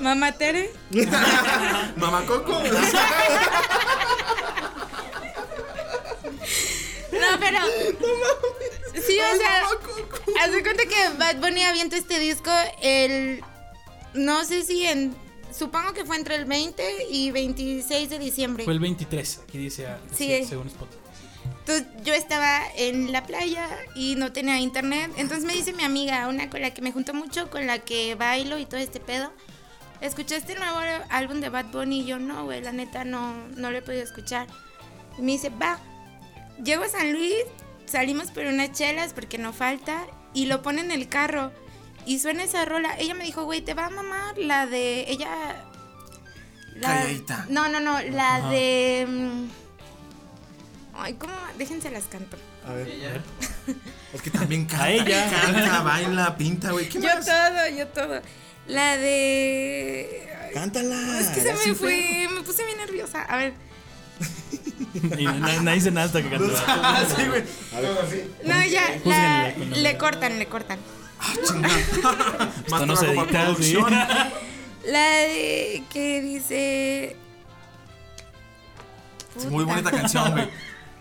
[0.00, 0.72] Mamá Tere.
[1.96, 2.60] Mamá Coco.
[7.12, 7.58] No, pero.
[9.06, 9.66] Sí, o sea.
[10.42, 12.50] Haz de cuenta que Bad Bunny avienta este disco
[12.82, 13.42] el.
[14.14, 15.14] No sé si en.
[15.56, 18.64] Supongo que fue entre el 20 y 26 de diciembre.
[18.64, 20.28] Fue el 23, aquí dice, ah, Sí.
[20.32, 20.99] dice, según Spotify.
[21.70, 25.12] Entonces yo estaba en la playa y no tenía internet.
[25.16, 28.14] Entonces me dice mi amiga, una con la que me junto mucho, con la que
[28.16, 29.32] bailo y todo este pedo.
[30.00, 30.78] ¿Escuchaste el nuevo
[31.10, 32.00] álbum de Bad Bunny?
[32.00, 34.46] Y yo no, güey, la neta no, no lo he podido escuchar.
[35.18, 35.78] Y me dice, va.
[36.64, 37.34] Llego a San Luis,
[37.86, 41.52] salimos por unas chelas porque no falta y lo pone en el carro.
[42.06, 42.96] Y suena esa rola.
[42.98, 45.04] Ella me dijo, güey, te va a mamar la de.
[45.08, 45.64] Ella.
[46.74, 47.46] la- Calladita.
[47.50, 48.48] No, no, no, la Ajá.
[48.50, 49.46] de.
[50.94, 51.32] Ay, ¿cómo?
[51.58, 52.36] Déjense las canto.
[52.66, 52.88] A ver.
[54.12, 54.84] Es que también canta.
[54.84, 55.30] A ella.
[55.30, 56.88] Canta, baila, pinta, güey.
[56.88, 57.24] ¿Qué Yo más?
[57.24, 58.20] todo, yo todo.
[58.66, 60.28] La de.
[60.46, 61.20] ay, Cántala.
[61.20, 61.74] Es que se me fue.
[61.74, 63.22] fue, me puse bien nerviosa.
[63.22, 63.54] A ver.
[65.18, 66.52] Y nadie, dice nada hasta que cantó.
[66.66, 67.44] Ah, sí, güey.
[68.44, 70.78] No, ya, la- le cortan, le cortan.
[71.20, 71.76] Ah, chingada.
[72.68, 73.76] Más Esto no se edita, sí.
[74.86, 77.16] La de que dice.
[79.38, 79.76] Sí, Muy Puta.
[79.76, 80.48] bonita canción, güey.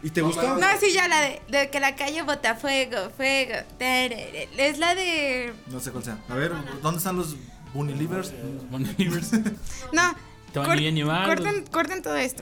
[0.01, 0.57] ¿Y te gustó?
[0.57, 3.55] No, sí, ya la de, de que la calle bota fuego, fuego.
[3.79, 5.53] Es la de.
[5.67, 6.17] No sé cuál sea.
[6.29, 7.35] A ver, ¿dónde están los
[7.73, 8.31] Bunny Livers?
[9.93, 10.15] No.
[10.53, 12.41] Te van cor- corten, corten todo esto.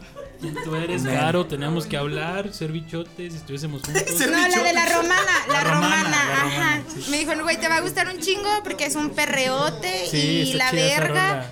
[0.63, 4.03] Tú eres caro, tenemos que hablar, ser bichotes, si estuviésemos juntos.
[4.17, 5.13] Ser No, la de la romana,
[5.49, 6.43] la, La romana, romana, la ajá.
[6.43, 7.05] romana, sí.
[7.11, 10.51] Me dijo, güey, te va a gustar un chingo porque es un perreote Sí, y
[10.53, 11.29] está la chida esa verga.
[11.33, 11.51] rola.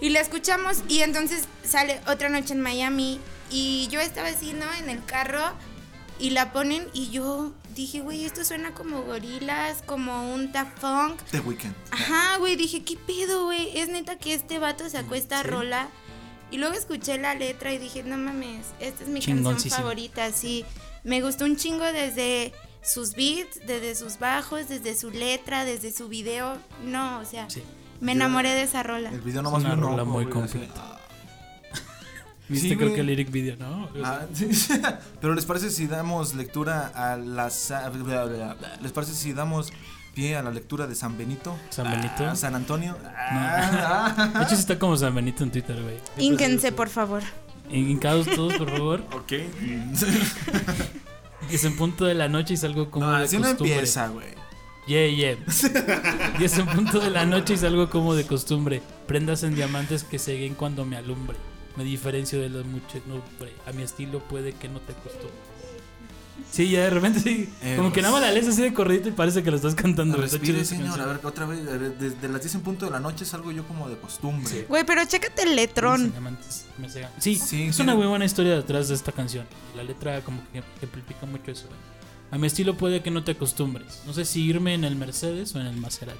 [0.00, 3.20] Y la escuchamos y entonces sale otra noche en Miami
[3.50, 4.66] y yo estaba así, ¿no?
[4.74, 5.42] En el carro
[6.18, 11.20] y la ponen y yo dije, güey, esto suena como gorilas, como un Funk.
[11.30, 11.74] The Weeknd.
[11.92, 13.78] Ajá, güey, dije, ¿qué pedo, güey?
[13.78, 15.88] Es neta que este vato sacó esta rola.
[16.50, 20.64] Y luego escuché la letra y dije, no mames, esta es mi canción favorita, sí.
[21.04, 26.08] Me gustó un chingo desde sus beats, desde sus bajos, desde su letra, desde su
[26.08, 26.56] video.
[26.84, 27.62] No, o sea, Sí.
[28.00, 29.10] me enamoré de esa rola.
[29.10, 30.97] El video Es nomás una vi un rola muy completa.
[32.48, 33.88] Viste, Sí, creo que el lyric video, ¿no?
[34.02, 34.48] Ah, sí.
[35.20, 37.72] Pero les parece si damos lectura a las
[38.80, 39.72] les parece si damos
[40.14, 42.26] pie a la lectura de San Benito, San Benito.
[42.26, 42.96] Ah, San Antonio.
[43.14, 45.96] Ah, De hecho, sí está como San Benito en Twitter, güey.
[46.16, 47.22] Ínquense, por favor.
[47.70, 49.00] Hincados todos, por favor.
[49.12, 49.32] ok.
[51.50, 53.74] Es en punto de la noche y salgo como No, de así no costumbre.
[53.74, 54.26] empieza, güey.
[54.86, 55.36] Yeah, yeah.
[56.40, 58.82] Y es en punto de la noche y salgo como de costumbre.
[59.06, 61.36] Prendas en diamantes que seguen cuando me alumbre.
[61.78, 63.52] Me diferencio de los muchedumbre.
[63.66, 65.30] A mi estilo puede que no te costumbre.
[66.50, 67.48] Sí, ya de repente sí.
[67.62, 69.56] Eh, como que pues- nada más la lees así de corridito y parece que lo
[69.56, 70.16] estás cantando.
[70.22, 71.00] Está Respire, esa señor.
[71.00, 73.66] A ver, otra vez, ver, desde las 10 en punto de la noche salgo yo
[73.66, 74.66] como de costumbre.
[74.68, 76.12] Güey, pero chécate el letrón.
[77.18, 77.82] Sí, Sí, es sí.
[77.82, 79.46] una muy buena historia detrás de esta canción.
[79.76, 81.66] La letra como que ejemplifica mucho eso.
[82.30, 84.02] A mi estilo puede que no te acostumbres.
[84.06, 86.18] No sé si irme en el Mercedes o en el Maserati.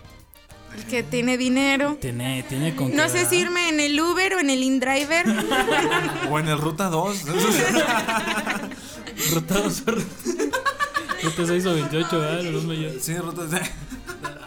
[0.76, 1.98] El que tiene dinero.
[2.00, 5.26] Tiene, tiene con No qué, sé si irme en el Uber o en el InDriver.
[6.30, 7.22] O en el Ruta 2.
[9.32, 9.82] Ruta 2
[11.22, 12.42] Ruta 6 o 28, ¿verdad?
[12.44, 13.42] Los sí, Ruta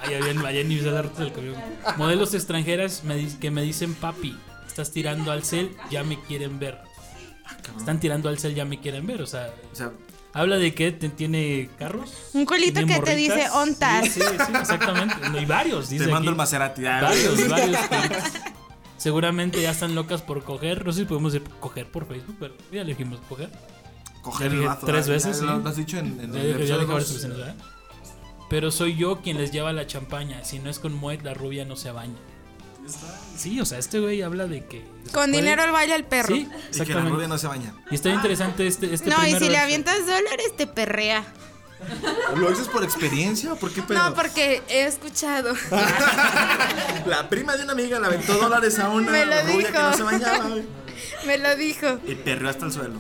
[0.04, 1.56] Ahí había, allá ni la ruta del camión.
[1.98, 6.80] Modelos extranjeras me que me dicen, papi, estás tirando al cel, ya me quieren ver.
[7.78, 9.22] Están tirando al cel, ya me quieren ver.
[9.22, 9.92] O sea, O sea,
[10.34, 12.12] habla de que tiene carros.
[12.34, 14.06] Un culito tiene que te dice ontas.
[14.06, 15.16] Sí, sí, sí, exactamente.
[15.42, 16.34] Y varios, dice te mando aquí.
[16.34, 16.86] el Maserati.
[16.86, 17.80] ah, Varios, varios.
[18.98, 20.86] Seguramente ya están locas por coger.
[20.86, 23.50] No sé si podemos decir coger por Facebook, pero ya le dijimos coger.
[24.22, 25.46] Coger el tres ah, veces, ya sí.
[25.46, 27.56] Lo, has dicho en, en Ya el ya ¿verdad?
[28.50, 30.44] Pero soy yo quien les lleva la champaña.
[30.44, 32.18] Si no es con Moet, la rubia no se baña.
[33.38, 34.82] Sí, o sea, este güey habla de que.
[35.12, 36.36] Con puede- dinero el baile el perro.
[36.36, 37.10] Sí, Y que la exactamente.
[37.12, 37.74] rubia no se baña.
[37.90, 41.24] Y está interesante este, este no, y si le avientas dólares, te perrea.
[42.36, 43.98] ¿Lo dices por experiencia o por qué pedo?
[43.98, 45.54] No, porque he escuchado.
[47.08, 49.72] La prima de una amiga le aventó dólares a una Me lo rubia dijo.
[49.72, 50.48] que no se bañaba.
[50.48, 50.64] güey.
[51.26, 52.00] Me lo dijo.
[52.06, 53.00] Y perreó hasta el suelo.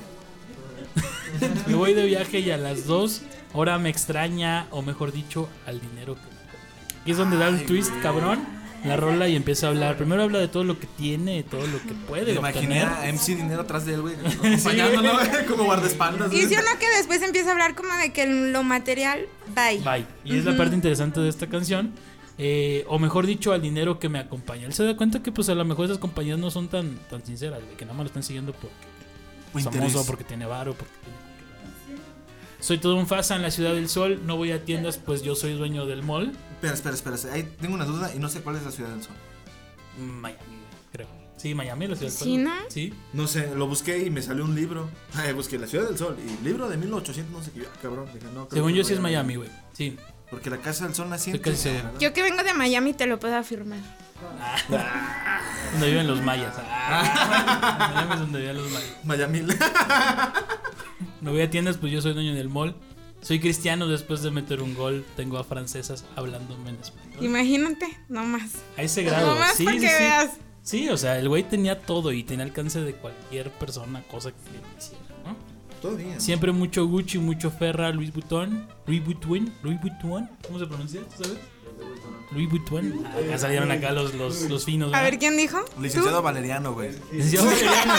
[1.68, 3.22] Me voy de viaje y a las 2
[3.54, 7.02] ahora me extraña, o mejor dicho, al dinero que me compra.
[7.02, 8.02] Aquí es donde da el twist, güey.
[8.02, 8.61] cabrón.
[8.84, 9.96] La rola y empieza a hablar.
[9.98, 13.62] Primero habla de todo lo que tiene, todo lo que puede imaginé a MC Dinero
[13.62, 14.16] atrás de él, güey.
[14.38, 16.34] Acompañándolo, güey, como guardaespaldas.
[16.34, 19.80] Y uno que después empieza a hablar como de que lo material, bye.
[19.80, 20.06] Bye.
[20.26, 21.94] Y es la parte interesante de esta canción.
[22.38, 24.66] Eh, o mejor dicho, al dinero que me acompaña.
[24.66, 27.24] Él se da cuenta que pues a lo mejor esas compañías no son tan, tan
[27.24, 28.76] sinceras, güey, que nada más lo están siguiendo porque
[29.60, 32.02] es famoso, porque tiene varo, porque tiene...
[32.60, 35.36] Soy todo un fasa en la ciudad del sol, no voy a tiendas pues yo
[35.36, 36.32] soy dueño del mall.
[36.62, 37.34] Espera, espera, espera.
[37.34, 39.16] Ahí tengo una duda y no sé cuál es la ciudad del sol.
[39.97, 40.38] Miami,
[40.91, 41.07] creo.
[41.38, 42.43] Sí, Miami, la ciudad del ¿Sí, sol.
[42.43, 42.51] no?
[42.70, 42.93] Sí.
[43.14, 44.89] No sé, lo busqué y me salió un libro.
[45.16, 47.64] Ay, busqué La Ciudad del Sol y libro de 1800, no sé qué.
[47.66, 48.47] Ah, cabrón, dije, no.
[48.47, 49.49] creo Según que yo no sí es Miami, güey.
[49.74, 49.97] Sí.
[50.30, 51.38] Porque la Casa del Sol naciente.
[51.38, 51.84] Estoy casi seguro.
[51.86, 51.99] ¿verdad?
[51.99, 53.80] Yo que vengo de Miami te lo puedo afirmar.
[55.72, 56.53] Donde viven los mayas.
[56.59, 57.91] Ah.
[57.95, 58.95] Miami es donde viven los mayas.
[59.03, 59.41] Miami.
[61.22, 62.76] No voy a tiendas, pues yo soy dueño del mall.
[63.22, 65.06] Soy cristiano después de meter un gol.
[65.16, 67.24] Tengo a francesas hablándome en español.
[67.24, 68.54] Imagínate, no más.
[68.78, 69.34] A ese grado.
[69.36, 69.96] Nomás sí, sí, que sí.
[70.00, 70.30] veas.
[70.64, 74.38] Sí, o sea, el güey tenía todo y tenía alcance de cualquier persona, cosa que
[74.52, 75.36] le quisiera, ¿no?
[75.82, 76.20] Todavía.
[76.20, 81.02] Siempre mucho Gucci, mucho Ferra, Louis Vuitton, Louis Vuitton, Louis Vuitton, ¿cómo se pronuncia?
[81.18, 81.40] ¿Tú sabes?
[82.32, 83.04] Louis Vuitton.
[83.08, 84.90] Ah, Acá salieron acá los, los, los finos.
[84.90, 85.04] A ¿verdad?
[85.12, 85.60] ver, ¿quién dijo?
[85.80, 86.92] Licenciado Valeriano, güey.
[87.12, 87.94] Licenciado Valeriano.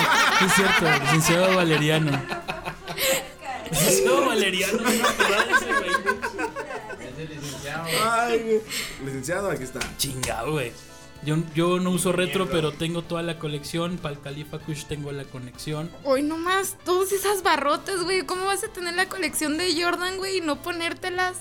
[0.46, 2.22] Es cierto, licenciado Valeriano.
[3.72, 5.90] Licenciado Valeriano, no ese güey.
[8.02, 8.60] Ay, güey.
[9.04, 9.80] Licenciado, aquí está.
[9.96, 10.72] Chingado, güey.
[11.24, 13.96] Yo, yo no uso retro, pero tengo toda la colección.
[13.96, 15.88] Para el Califa Kush tengo la conexión.
[16.02, 18.22] Hoy nomás, todas esas barrotas, güey.
[18.26, 21.38] ¿Cómo vas a tener la colección de Jordan, güey, y no ponértelas?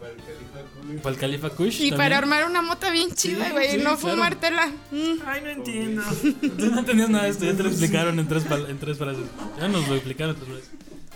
[0.00, 1.74] Para el Califa Kush.
[1.76, 1.96] Y también.
[1.96, 3.98] para armar una mota bien chida, güey, sí, y no claro.
[3.98, 4.66] fumártela.
[4.90, 5.12] Mm.
[5.26, 6.02] Ay, no entiendo.
[6.58, 9.26] Tú no entendías nada de esto, ya te lo explicaron en tres, en tres frases.
[9.58, 10.70] Ya nos lo explicaron en tres frases.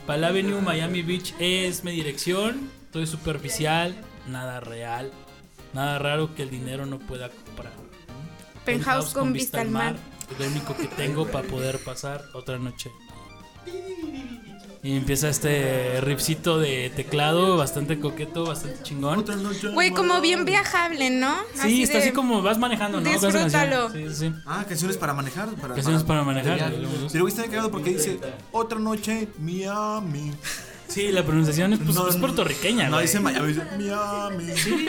[0.06, 2.70] Pal Avenue, Miami Beach es mi dirección.
[2.92, 3.96] Todo es superficial,
[4.28, 5.10] nada real.
[5.72, 7.72] Nada raro que el dinero no pueda comprar.
[8.66, 9.96] Penthouse con vista al mar.
[10.30, 12.90] Es lo único que tengo para poder pasar otra noche.
[14.84, 19.18] Y empieza este ripcito de teclado bastante coqueto, bastante chingón.
[19.18, 19.68] Otra noche.
[19.68, 21.34] Güey, como bien viajable, ¿no?
[21.54, 23.08] Sí, está de- así como vas manejando, ¿no?
[23.10, 23.90] Disfrútalo.
[23.90, 24.32] Sí, sí, sí.
[24.44, 25.48] Ah, canciones para manejar.
[25.54, 26.70] Para, Canciones para manejar.
[26.70, 27.08] Me gusta.
[27.12, 28.20] Pero bien cagado porque dice
[28.52, 30.32] Otra noche, Miami.
[30.86, 33.06] Sí, la pronunciación es, pues, No, es puertorriqueña, No, güey.
[33.06, 34.52] dice Miami, dice Miami.
[34.54, 34.86] Sí.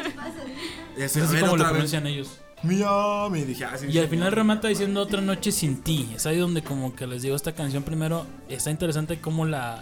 [0.98, 2.42] Es así como lo pronuncian ellos.
[2.66, 3.42] Miami.
[3.44, 3.88] Dije, ah, sí.
[3.90, 6.10] Y al final remata diciendo otra noche sin ti.
[6.16, 9.82] Es ahí donde como que les digo esta canción primero está interesante cómo la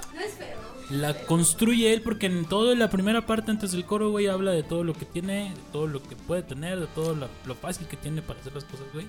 [0.90, 4.64] la construye él porque en toda la primera parte antes del coro, güey, habla de
[4.64, 7.88] todo lo que tiene, de todo lo que puede tener, de todo lo, lo fácil
[7.88, 9.08] que tiene para hacer las cosas, güey.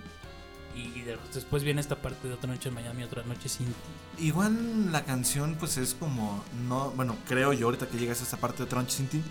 [0.77, 4.25] Y de- después viene esta parte de otra noche en Miami, otra noche sin ti.
[4.27, 6.43] Igual la canción, pues es como.
[6.67, 9.23] no Bueno, creo yo ahorita que llegas a esta parte de Otra noche sin ti.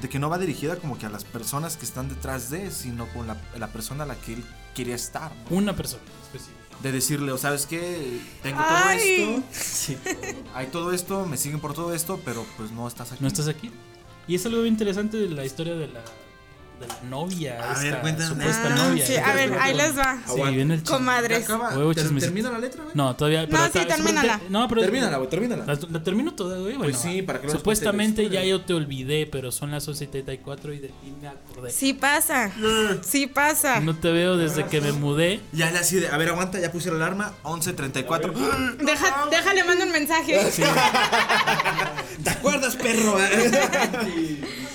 [0.00, 3.06] De que no va dirigida como que a las personas que están detrás de, sino
[3.12, 4.44] con la, la persona a la que él
[4.74, 5.32] quería estar.
[5.50, 5.56] ¿no?
[5.56, 6.58] Una persona específica.
[6.82, 9.96] De decirle, o sabes qué, tengo todo esto, Sí.
[10.54, 13.20] hay todo esto, me siguen por todo esto, pero pues no estás aquí.
[13.20, 13.72] ¿No estás aquí?
[14.28, 16.00] Y es algo bien interesante de la historia de la,
[16.80, 18.28] de la novia, A ver, esta cuéntame.
[18.28, 19.06] supuesta Ah, novia.
[19.06, 20.18] sí, a ver, ahí les va.
[20.26, 20.82] Sí, viene el.
[20.82, 21.46] Comadres.
[22.20, 22.94] ¿Termina la letra, güey?
[22.96, 23.46] No, todavía.
[23.46, 24.40] No, sí, termínala.
[24.48, 24.80] No, pero.
[24.82, 25.64] Termínala, güey, termínala.
[25.66, 26.76] La, la termino toda, güey.
[26.76, 30.78] Bueno, sí, para que Supuestamente la ya yo te olvidé, pero son las 11.74 y
[30.78, 31.70] de ti me acordé.
[31.70, 32.50] Sí pasa.
[33.02, 33.80] Sí pasa.
[33.80, 35.40] No te veo desde que me mudé.
[35.52, 38.76] Ya, ya, así de, a ver, aguanta, ya puse la alarma, 11.34.
[38.78, 40.38] Deja, déjale, mando un mensaje.
[42.24, 43.16] ¿Te acuerdas, perro?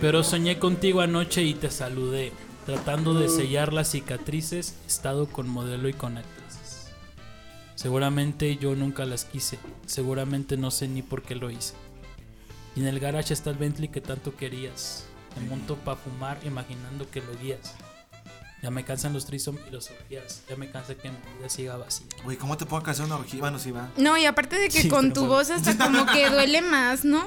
[0.00, 2.32] Pero soñé contigo anoche y te saludé.
[2.66, 6.90] Tratando de sellar las cicatrices, he estado con modelo y con actrices.
[7.74, 9.58] Seguramente yo nunca las quise.
[9.86, 11.74] Seguramente no sé ni por qué lo hice.
[12.76, 15.04] Y en el garage está el Bentley que tanto querías.
[15.40, 17.74] Me monto pa' fumar imaginando que lo guías.
[18.62, 20.42] Ya me cansan los trisom y los orgías.
[20.48, 22.06] Ya me cansa que mi vida siga vacía.
[22.24, 23.40] Güey, ¿cómo te puedo hacer una orgía?
[23.40, 23.88] Bueno, sí va.
[23.96, 25.36] No, y aparte de que Sí, con tu bueno.
[25.36, 27.24] voz hasta como que duele más, ¿no?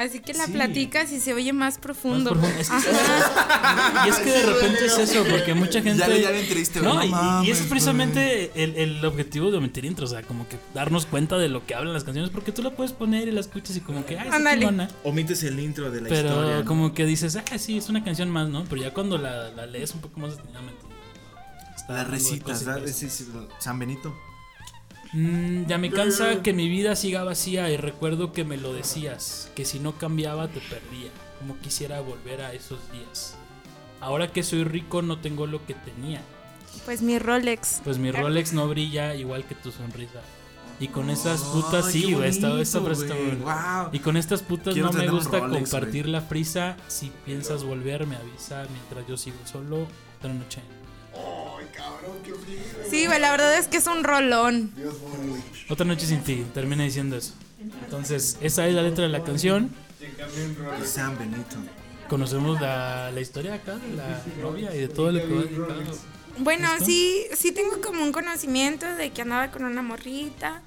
[0.00, 0.52] Así que la Sí.
[0.52, 2.34] platicas y se oye más profundo.
[2.34, 2.60] Más profundo.
[2.60, 4.06] Es que-.
[4.06, 5.98] Y es que de repente es eso, porque mucha gente.
[5.98, 9.04] Ya le- ya le triste, güey, No, no y- y, eso es precisamente el, el
[9.04, 12.04] objetivo de Mentir Intro, o sea, como que darnos cuenta de lo que hablan las
[12.04, 14.58] canciones, porque tú la puedes poner y la escuchas y como que, Ándale.
[14.60, 14.88] chingona.
[15.04, 16.56] Omites el intro de la Pero historia.
[16.60, 16.64] ¿no?
[16.64, 18.64] como que dices, ah, sí, es una canción más, ¿no?
[18.64, 20.80] Pero ya cuando la, la lees un poco más detenidamente.
[21.88, 22.86] de recitas, ¿verdad?
[22.86, 23.08] sí,
[23.58, 24.16] San Benito.
[25.12, 29.50] Mm, ya me cansa que mi vida siga vacía y recuerdo que me lo decías,
[29.54, 33.36] que si no cambiaba te perdía, como quisiera volver a esos días.
[34.00, 36.22] Ahora que soy rico no tengo lo que tenía,
[36.84, 37.80] Pues mi Rolex.
[37.84, 40.20] Pues mi Rolex no brilla igual que tu sonrisa.
[40.78, 42.30] Y con esas putas, sí, güey.
[42.30, 42.78] Esta, esta.
[42.78, 43.90] Wow.
[43.92, 46.76] Y con estas putas Quiero no me gusta Rolex, compartir la frisa.
[46.88, 49.86] Si piensas volver, me avisa mientras yo sigo solo.
[50.18, 50.62] Otra noche.
[52.90, 54.72] Sí, güey, la verdad es que es un rolón.
[55.68, 56.44] Otra noche sin ti.
[56.52, 57.34] Termina diciendo eso.
[57.84, 59.70] Entonces, esa es la letra de la canción.
[60.82, 61.56] Y San Benito.
[62.08, 65.96] Conocemos la, la historia acá de la novia y de todo lo que va dedicado.
[66.38, 66.86] Bueno, ¿Listo?
[66.86, 70.62] sí, sí tengo como un conocimiento de que andaba con una morrita.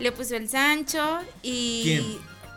[0.00, 2.04] Le puso el Sancho y ¿Quién?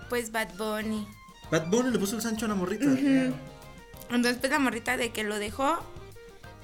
[0.10, 1.08] pues Bad Bunny.
[1.52, 2.86] Bad Bunny le puso el Sancho a la morrita.
[2.86, 5.78] Entonces pues la morrita de que lo dejó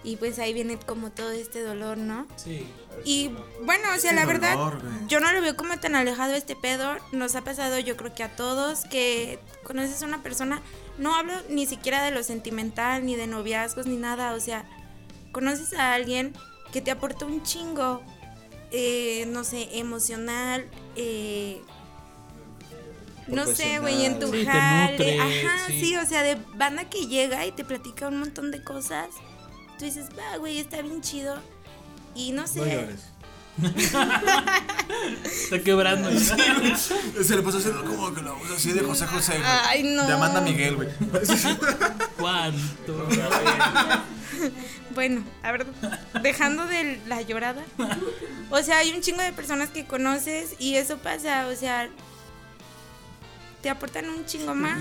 [0.06, 2.28] y pues ahí viene como todo este dolor, ¿no?
[2.38, 2.66] Sí.
[3.04, 3.32] Y
[3.64, 5.08] bueno, o sea, la verdad, dolor, güey.
[5.08, 6.96] yo no lo veo como tan alejado este pedo.
[7.12, 10.62] Nos ha pasado, yo creo que a todos, que conoces a una persona.
[10.98, 14.34] No hablo ni siquiera de lo sentimental, ni de noviazgos, ni nada.
[14.34, 14.64] O sea,
[15.32, 16.34] conoces a alguien
[16.72, 18.02] que te aporta un chingo,
[18.72, 21.62] eh, no sé, emocional, eh,
[23.28, 24.92] no sé, güey, en tu Sí, te jale.
[24.92, 25.80] nutre, Ajá, sí.
[25.80, 29.08] sí, o sea, de banda que llega y te platica un montón de cosas.
[29.78, 31.36] Tú dices, va, güey, está bien chido.
[32.16, 32.60] Y no sé.
[32.60, 33.16] No llores.
[35.24, 36.10] Está quebrando.
[36.20, 39.46] Se le pasó haciendo como que la voz así de José José, güey.
[39.46, 40.06] Ay, no.
[40.06, 40.90] De Amanda Miguel, güey.
[42.18, 43.08] ¿Cuánto?
[44.94, 45.66] Bueno, a ver,
[46.22, 47.64] dejando de la llorada.
[48.50, 51.90] O sea, hay un chingo de personas que conoces y eso pasa, o sea,
[53.66, 54.80] te aportan un chingo más.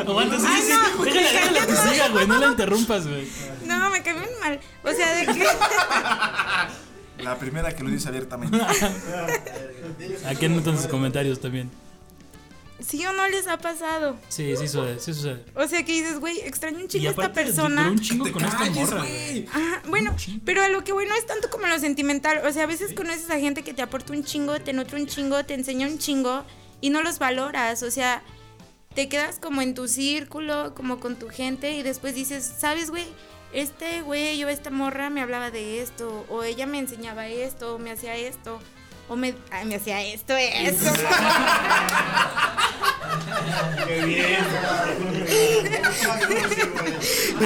[0.00, 1.10] Aguanta, sí, Ay, sí, no, sí.
[1.12, 2.26] Déjala, déjala que siga, güey.
[2.26, 3.28] No la interrumpas, güey.
[3.66, 4.58] No, me cae bien mal.
[4.82, 5.46] O sea, de que
[7.22, 8.58] La primera que lo dice abiertamente.
[10.26, 11.70] Aquí anotan sus comentarios también.
[12.80, 14.16] sí o no les ha pasado.
[14.28, 15.44] Sí, sí sucede, sí sucede.
[15.54, 17.90] O sea, que dices, güey, extraño un Y chingo a esta persona.
[17.90, 19.04] un chingo Te con esta morra.
[19.52, 22.40] Ajá, bueno, pero a lo que voy no es tanto como lo sentimental.
[22.44, 25.06] O sea, a veces conoces a gente que te aporta un chingo, te nutre un
[25.06, 26.44] chingo, te enseña un chingo
[26.80, 27.82] y no los valoras.
[27.82, 28.22] O sea,
[28.94, 33.06] te quedas como en tu círculo, como con tu gente y después dices, ¿sabes, güey?
[33.52, 37.78] Este güey o esta morra me hablaba de esto, o ella me enseñaba esto, o
[37.78, 38.60] me hacía esto,
[39.08, 40.92] o me, ay, me hacía esto, eso.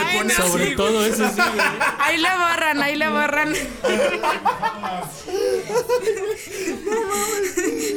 [0.07, 0.35] Ay, no.
[0.35, 1.67] Sobre todo eso sí, güey.
[1.99, 3.55] Ahí la borran, ahí la borran.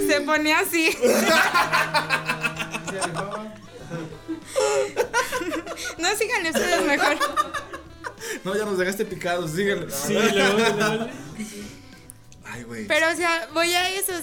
[0.08, 0.98] Se ponía así.
[5.98, 7.18] No, síganle ustedes mejor.
[8.44, 9.88] No, ya nos dejaste picados, síguele.
[9.90, 11.08] Sí, luego, luego.
[12.46, 12.88] Ay, güey.
[12.88, 14.14] Pero, o sea, voy a eso.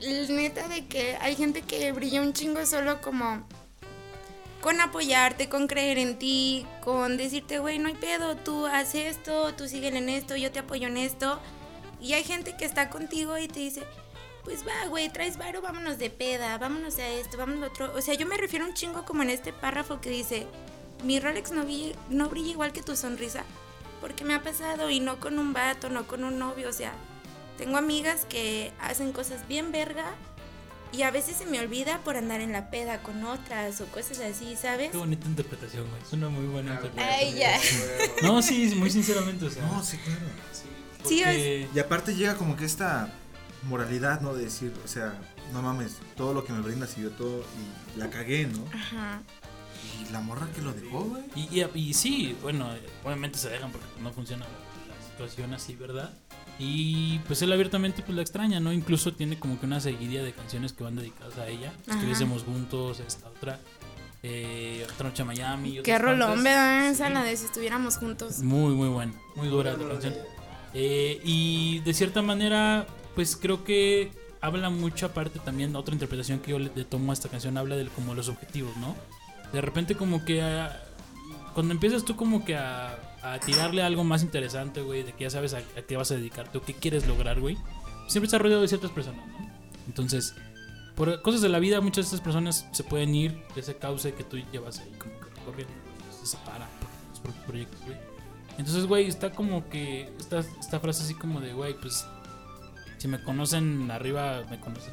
[0.00, 3.46] Neta de que hay gente que brilla un chingo solo como
[4.62, 9.54] con apoyarte, con creer en ti, con decirte, güey, no hay pedo, tú haz esto,
[9.54, 11.38] tú síguele en esto, yo te apoyo en esto.
[12.00, 13.82] Y hay gente que está contigo y te dice,
[14.42, 17.92] pues va, güey, traes varo, vámonos de peda, vámonos a esto, vámonos a otro.
[17.94, 20.46] O sea, yo me refiero un chingo como en este párrafo que dice,
[21.04, 23.44] mi Rolex no brilla, no brilla igual que tu sonrisa,
[24.00, 26.94] porque me ha pasado y no con un vato, no con un novio, o sea,
[27.60, 30.14] tengo amigas que hacen cosas bien verga
[30.92, 34.18] y a veces se me olvida por andar en la peda con otras o cosas
[34.20, 34.90] así, ¿sabes?
[34.90, 36.02] Qué bonita interpretación, güey.
[36.02, 37.16] Es una muy buena interpretación.
[37.20, 37.60] Ay, ya.
[38.22, 39.62] No, sí, muy sinceramente, o sea.
[39.66, 40.20] No, sí, claro.
[41.04, 43.12] Sí, porque- Y aparte llega como que esta
[43.64, 44.34] moralidad, ¿no?
[44.34, 45.14] De decir, o sea,
[45.52, 47.44] no mames, todo lo que me brindas y yo todo,
[47.94, 48.64] y la cagué, ¿no?
[48.74, 49.20] Ajá.
[50.08, 51.22] Y la morra que lo dejó, güey.
[51.36, 52.68] Y, y, y sí, bueno,
[53.04, 56.12] obviamente se dejan porque no funciona la situación así, ¿verdad?
[56.62, 58.70] Y pues él abiertamente pues la extraña, ¿no?
[58.70, 61.72] Incluso tiene como que una seguidilla de canciones que van dedicadas a ella.
[61.86, 61.96] Ajá.
[61.96, 63.58] Estuviésemos juntos, esta otra,
[64.22, 65.80] eh, otra noche a Miami.
[65.82, 66.44] Qué rolón.
[66.44, 66.90] ¿verdad?
[66.90, 67.14] Esa Sí.
[67.14, 68.40] la de si estuviéramos juntos.
[68.40, 70.14] Muy, muy buena, muy dura la canción.
[70.74, 76.50] Eh, y de cierta manera, pues creo que habla mucho aparte también, otra interpretación que
[76.50, 78.94] yo le, tomo a esta canción, habla de como los objetivos, ¿no?
[79.52, 80.42] De repente como que
[81.54, 85.30] cuando empiezas tú como que a, a tirarle algo más interesante, güey, de que ya
[85.30, 87.56] sabes a, a qué vas a dedicarte o qué quieres lograr, güey,
[88.08, 89.50] siempre estás rodeado de ciertas personas, ¿no?
[89.86, 90.34] Entonces,
[90.94, 94.14] por cosas de la vida, muchas de estas personas se pueden ir de ese cauce
[94.14, 95.74] que tú llevas ahí como que corriendo,
[96.20, 97.96] se separan por los propios proyectos, güey.
[98.58, 102.04] Entonces, güey, está como que esta, esta frase así como de, güey, pues
[102.98, 104.92] si me conocen arriba, me conocen.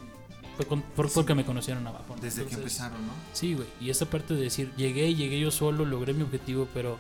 [0.56, 2.16] Fue con- por- porque me conocieron abajo.
[2.16, 2.22] ¿no?
[2.22, 3.14] Desde que Entonces, empezaron, ¿no?
[3.34, 3.68] Sí, güey.
[3.82, 6.98] Y esta parte de decir, llegué, llegué yo solo, logré mi objetivo, pero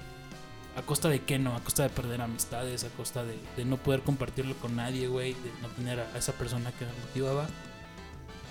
[0.77, 3.77] a costa de qué no, a costa de perder amistades, a costa de, de no
[3.77, 7.47] poder compartirlo con nadie, güey, de no tener a, a esa persona que me motivaba.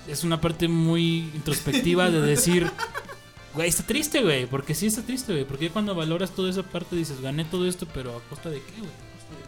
[0.08, 2.70] Es una parte muy introspectiva de decir,
[3.54, 6.96] güey, está triste, güey, porque sí está triste, güey, porque cuando valoras toda esa parte
[6.96, 8.90] dices, gané todo esto, pero a costa de qué, güey.
[8.90, 9.42] ¿A costa de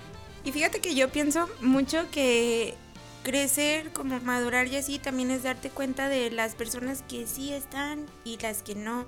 [0.45, 0.49] qué?
[0.49, 2.77] Y fíjate que yo pienso mucho que
[3.25, 8.07] crecer, como madurar y así, también es darte cuenta de las personas que sí están
[8.25, 9.05] y las que no.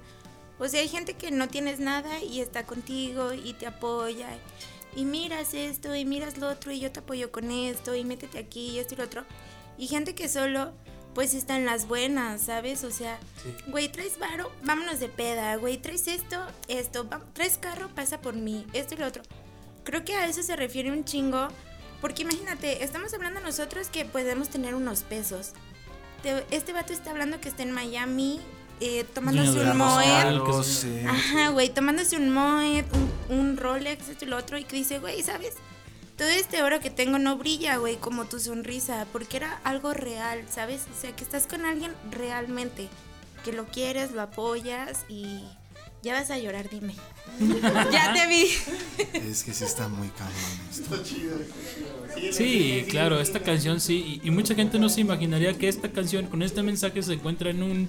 [0.61, 4.29] O sea, hay gente que no tienes nada y está contigo y te apoya.
[4.95, 8.39] Y miras esto y miras lo otro y yo te apoyo con esto y métete
[8.39, 9.25] aquí y esto y lo otro.
[9.79, 10.73] Y gente que solo
[11.15, 12.85] pues está en las buenas, ¿sabes?
[12.85, 13.53] O sea, Sí.
[13.69, 18.65] güey, traes varo, vámonos de peda, güey, traes esto, esto, traes carro, pasa por mí,
[18.75, 19.23] esto y lo otro.
[19.83, 21.49] Creo que a eso se refiere un chingo,
[22.01, 25.53] porque imagínate, estamos hablando nosotros que podemos tener unos pesos.
[26.23, 28.41] Te- Este vato está hablando que está en Miami
[28.81, 30.65] eh, tomándose un Moet.
[30.65, 31.05] Sé.
[31.07, 32.87] Ajá, güey, tomándose un Moet,
[33.29, 35.55] un, un Rolex, esto y lo otro, y que dice, güey, ¿sabes?
[36.17, 40.45] Todo este oro que tengo no brilla, güey, como tu sonrisa, porque era algo real,
[40.51, 40.83] ¿sabes?
[40.97, 42.89] O sea, que estás con alguien realmente,
[43.45, 45.45] que lo quieres, lo apoyas y
[46.03, 46.95] ya vas a llorar, dime.
[47.93, 48.47] ya te vi.
[49.13, 50.35] Es que sí está muy cabrón
[50.71, 51.05] esto.
[52.33, 54.21] Sí, claro, esta canción sí.
[54.23, 57.51] Y, y mucha gente no se imaginaría que esta canción con este mensaje se encuentra
[57.51, 57.89] en un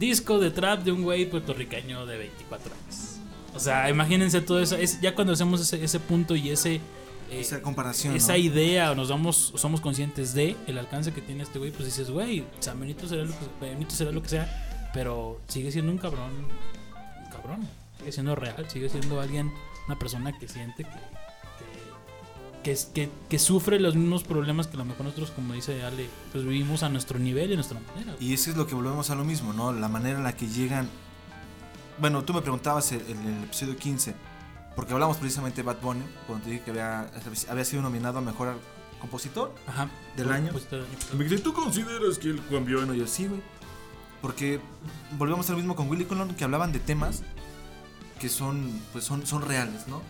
[0.00, 3.18] disco de trap de un güey puertorriqueño de 24 años.
[3.54, 4.76] O sea, imagínense todo eso.
[4.76, 6.76] Es, ya cuando hacemos ese, ese punto y ese.
[6.76, 6.80] eh,
[7.40, 8.16] Esa comparación.
[8.16, 8.38] esa ¿no?
[8.38, 12.10] idea o nos damos somos conscientes de el alcance que tiene este güey pues dices
[12.10, 15.98] güey San Benito será lo que Benito será lo que sea pero sigue siendo un
[15.98, 16.30] cabrón
[17.24, 19.52] un cabrón sigue siendo real sigue siendo alguien
[19.86, 20.90] una persona que siente que
[22.62, 26.08] que, que, que, sufre los mismos problemas que a lo mejor nosotros como dice Ale
[26.32, 29.10] pues vivimos a nuestro nivel y a nuestra manera Y eso es lo que volvemos
[29.10, 29.72] a lo mismo, ¿no?
[29.72, 30.88] La manera en la que llegan.
[31.98, 34.14] Bueno, tú me preguntabas en en el episodio 15,
[34.76, 37.10] porque hablamos precisamente de Bad Bunny, cuando te dije que había,
[37.48, 38.58] había sido nominado a mejor
[39.00, 39.54] compositor.
[39.66, 40.52] Ajá ¿Del año?
[40.52, 40.84] Pues, año.
[41.16, 42.78] Me dice, ¿tú consideras que él cambió?
[42.78, 43.40] Bueno, yo sí, güey.
[44.22, 44.60] Porque
[45.18, 47.22] volvemos al mismo con Willy Colon, que hablaban de temas
[48.18, 50.02] que son, pues son, son reales, ¿no?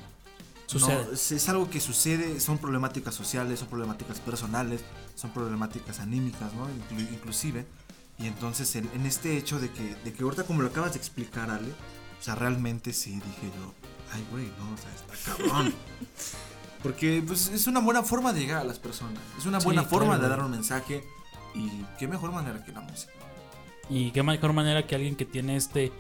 [0.71, 1.05] Sucede.
[1.07, 4.83] No, es, es algo que sucede, son problemáticas sociales, son problemáticas personales,
[5.17, 6.67] son problemáticas anímicas, ¿no?
[6.69, 7.67] Inclu- inclusive.
[8.19, 10.99] Y entonces en, en este hecho de que, de que ahorita como lo acabas de
[10.99, 13.75] explicar, Ale, o sea, realmente sí dije yo,
[14.13, 15.75] ay, güey, no, o sea, está cabrón.
[16.83, 19.83] Porque pues es una buena forma de llegar a las personas, es una Sí, buena
[19.85, 20.23] forma claro.
[20.23, 21.05] de dar un mensaje
[21.55, 21.69] y
[21.99, 23.13] qué mejor manera que la música.
[23.91, 25.93] Y qué mejor manera que alguien que tiene este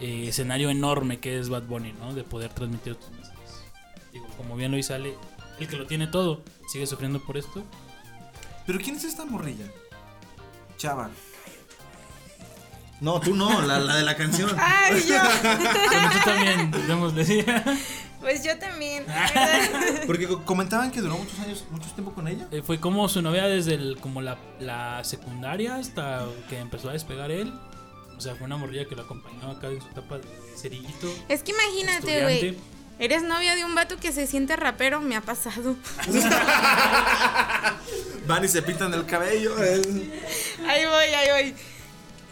[0.00, 2.14] eh, escenario enorme que es Bad Bunny, ¿no?
[2.14, 2.96] De poder transmitir
[4.38, 5.14] como bien lo dice Ale,
[5.60, 7.62] el que lo tiene todo sigue sufriendo por esto.
[8.66, 9.66] Pero ¿quién es esta morrilla?
[10.78, 11.10] Chava.
[13.00, 14.50] No, tú no, la, la de la canción.
[14.58, 15.14] Ay, yo.
[15.42, 17.44] Bueno, tú también, démosle.
[18.20, 19.04] Pues yo también.
[20.06, 22.48] Porque co- comentaban que duró muchos años, mucho tiempo con ella.
[22.50, 26.92] Eh, Fue como su novia desde el, como la, la secundaria hasta que empezó a
[26.92, 27.52] despegar él.
[28.16, 30.24] O sea, fue una morrilla que lo acompañó acá en su etapa de
[30.56, 31.06] cerillito.
[31.28, 32.56] Es que imagínate, güey.
[32.98, 35.76] Eres novia de un vato que se siente rapero, me ha pasado.
[38.26, 39.54] Van y se pintan el cabello.
[39.56, 41.54] Ahí voy, ahí voy.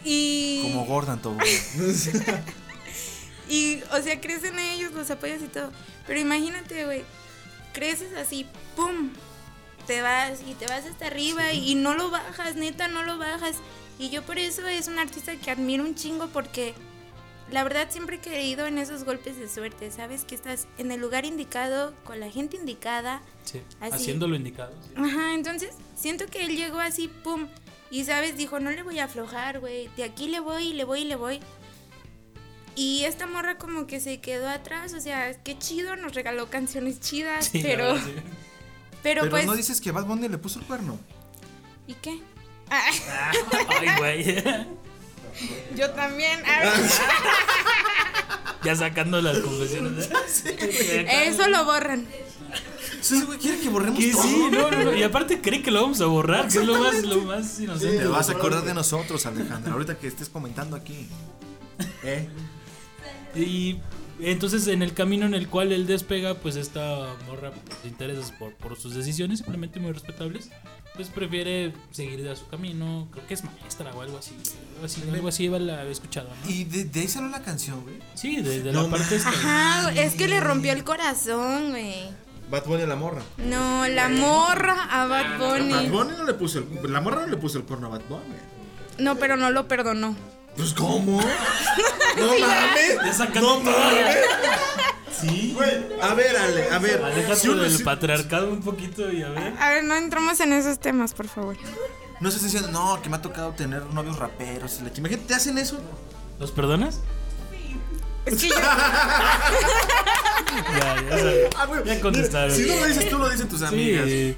[0.03, 0.63] Y.
[0.63, 1.37] Como Gordon todo.
[3.49, 5.71] Y, o sea, crecen ellos, los apoyas y todo.
[6.05, 7.03] Pero imagínate, güey,
[7.73, 8.45] creces así,
[8.75, 9.11] ¡pum!
[9.85, 13.55] Te vas y te vas hasta arriba y no lo bajas, neta, no lo bajas.
[13.99, 16.75] Y yo por eso es un artista que admiro un chingo porque
[17.51, 20.25] la verdad siempre he creído en esos golpes de suerte, ¿sabes?
[20.25, 23.21] Que estás en el lugar indicado, con la gente indicada.
[23.45, 23.95] Sí, Así.
[23.95, 24.73] haciendo lo indicado.
[24.83, 24.93] sí.
[24.95, 27.47] Ajá, entonces siento que él llegó así, ¡pum!
[27.89, 28.35] Y, ¿sabes?
[28.35, 29.87] Dijo, no le voy a aflojar, güey.
[29.95, 31.39] De aquí le voy, le voy, le voy.
[32.75, 36.99] Y esta morra como que se quedó atrás, o sea, qué chido, nos regaló canciones
[36.99, 38.11] chidas, Sí, pero, verdad, sí.
[39.03, 40.99] pero, Pero pues, no dices que Bad Bunny le puso el cuerno.
[41.87, 42.19] ¿y qué?
[42.69, 42.89] Ah,
[43.79, 44.43] Ay, güey.
[45.75, 46.41] yo también.
[48.63, 50.09] Ya sacando las confesiones.
[51.09, 52.05] eso lo borran.
[52.99, 54.23] Sí, güey, quiere que borremos Que todo.
[54.23, 54.93] sí, no, no, no.
[54.95, 57.99] Y aparte cree que lo vamos a borrar, que es lo más, lo más inocente.
[57.99, 61.07] Te vas a acordar de nosotros, Alejandra, ahorita que estés comentando aquí.
[62.03, 62.27] ¿Eh?
[63.35, 63.79] Y
[64.19, 67.51] entonces en el camino en el cual él despega, pues esta morra
[67.83, 70.49] se interesa por, por sus decisiones, simplemente muy respetables,
[70.95, 74.35] pues prefiere seguir a su camino, creo que es maestra o algo así,
[74.77, 76.49] algo así, algo así la había escuchado, ¿no?
[76.51, 77.99] Y de, de ahí salió la canción, güey.
[78.13, 79.29] Sí, de, de No la parte esta.
[79.29, 82.09] Ajá, es que le rompió el corazón, güey.
[82.49, 83.21] Bad Bunny a la morra.
[83.37, 85.89] No, la morra a Bad Bad Bunny.
[85.89, 88.35] Bunny no le puso el, la morra no le puso el cuerno a Bad Bunny.
[88.99, 90.15] No, pero no lo perdonó.
[90.55, 91.19] Pues cómo?
[92.17, 93.19] No mames.
[93.35, 94.17] No mames.
[95.21, 95.53] Sí.
[95.55, 97.01] Güey, a ver, Ale, a ver.
[97.03, 99.53] Aléjate si uno- del si- patriarcado un poquito y a ver.
[99.59, 101.57] A ver, no entramos en esos temas, por favor.
[102.19, 104.91] no estás diciendo, no, que me ha tocado tener novios raperos y la.
[104.95, 105.79] Imagínate, ¿te hacen eso?
[106.39, 106.99] ¿Los perdonas?
[108.25, 108.55] Es que yo,
[110.79, 111.49] Ya, ya, sabes.
[111.57, 112.55] Ah, Ya contestaron.
[112.55, 114.05] Si no lo dices tú, lo dicen tus amigas.
[114.05, 114.35] Sí,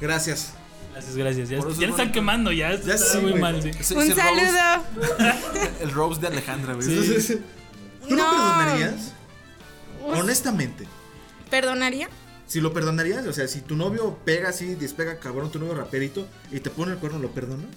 [0.00, 0.52] Gracias.
[0.92, 1.48] gracias, gracias.
[1.48, 3.70] Ya, ya le están quemando, ya, Ya está sí, muy mal, sí.
[3.70, 4.42] Ese- Un ese saludo.
[4.96, 6.86] Rose- el Rose de Alejandra, güey.
[7.20, 7.40] Sí.
[8.08, 8.82] ¿Tú no No.
[10.06, 10.86] Honestamente.
[11.50, 12.08] ¿Perdonaría?
[12.46, 16.26] Si lo perdonarías, o sea, si tu novio pega así, despega cabrón, tu novio raperito,
[16.50, 17.70] y te pone el cuerno, ¿lo perdonas?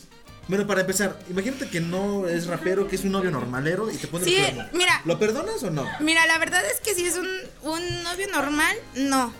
[0.47, 4.05] Bueno, para empezar, imagínate que no es rapero, que es un novio normalero y te
[4.07, 4.69] pone Sí, el cuerno.
[4.73, 5.01] mira.
[5.05, 5.89] ¿Lo perdonas o no?
[6.01, 7.27] Mira, la verdad es que si es un,
[7.63, 9.33] un novio normal, no.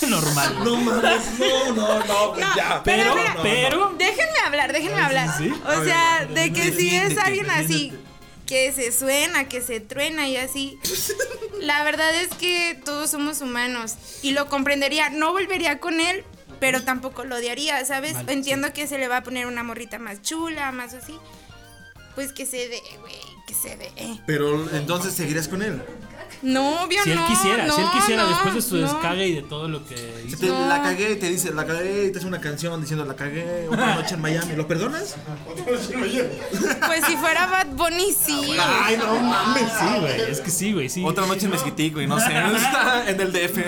[0.08, 0.64] Normal.
[0.64, 2.82] No mames, no, no, no, No, ya.
[2.84, 3.94] Pero, pero.
[3.98, 5.38] Déjenme hablar, déjenme hablar.
[5.38, 5.52] sí.
[5.64, 7.92] O sea, de que si es alguien así.
[8.48, 10.78] Que se suena, que se truena y así,
[11.60, 15.10] la verdad es que todos somos humanos y lo comprendería.
[15.10, 16.24] No volvería con él,
[16.58, 18.14] pero tampoco lo odiaría, ¿sabes?
[18.14, 21.14] Vale, Entiendo que se le va a poner una morrita más chula, más así.
[22.14, 23.14] Pues que se dé, güey,
[23.46, 23.92] que se dé.
[24.26, 25.82] Pero entonces seguirías con él.
[26.40, 27.26] No, obvio Si él no.
[27.26, 28.82] quisiera, si él quisiera, no, después de su no.
[28.82, 30.38] descarga y de todo lo que Si hizo.
[30.38, 30.68] te No.
[30.68, 33.66] la cagué y te dice, la cagué y te hace una canción diciendo, la cagué
[33.68, 35.16] una noche en Miami, ¿lo perdonas?
[35.66, 38.56] Pues si fuera Bad Bunny, sí.
[38.58, 41.02] Ay, no mames, Sí, güey, es que sí, güey, sí.
[41.04, 43.58] Otra noche en Mezquitico y no sé, en el DF.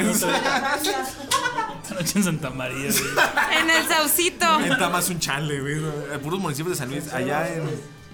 [1.83, 3.61] Otra noche en Santa María, güey.
[3.61, 4.61] En el saucito.
[4.61, 5.75] En Tamas un chale, güey.
[6.13, 7.63] En puros municipios de San Luis, allá en,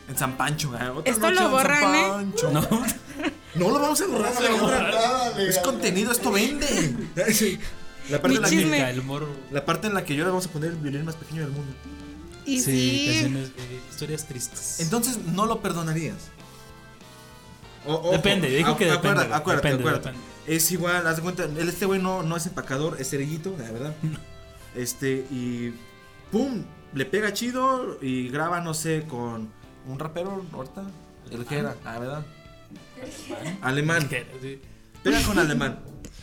[0.09, 0.71] en San Pancho.
[0.71, 0.83] güey.
[0.89, 2.07] Otra Esto noche lo en San borran, ¿eh?
[2.09, 2.51] Pancho.
[2.53, 2.61] No,
[3.59, 5.33] No lo vamos a borrar, Alejandra.
[5.43, 6.67] Es contenido, esto vende.
[7.33, 7.59] Sí.
[8.11, 9.27] La parte, en la, que, el morro.
[9.51, 11.51] la parte en la que yo le vamos a poner el violín más pequeño del
[11.51, 11.73] mundo.
[12.45, 13.07] Y Sí, sí.
[13.23, 14.79] canciones, de historias tristes.
[14.79, 16.15] Entonces, no lo perdonarías.
[17.85, 20.09] O- ojo, Depende, dijo a- que depende, Acuérdate, acuérdate, Depende, acuérdate.
[20.19, 20.57] depende.
[20.57, 23.71] Es igual, haz de cuenta, él, este güey no, no es empacador, es cerillito, la
[23.73, 23.95] verdad.
[24.77, 25.73] Este, y
[26.31, 29.49] pum, le pega chido y graba, no sé, con
[29.89, 30.83] un rapero, ahorita,
[31.31, 32.27] el que era, la verdad.
[33.63, 34.09] Alemán,
[35.03, 35.81] pega con alemán.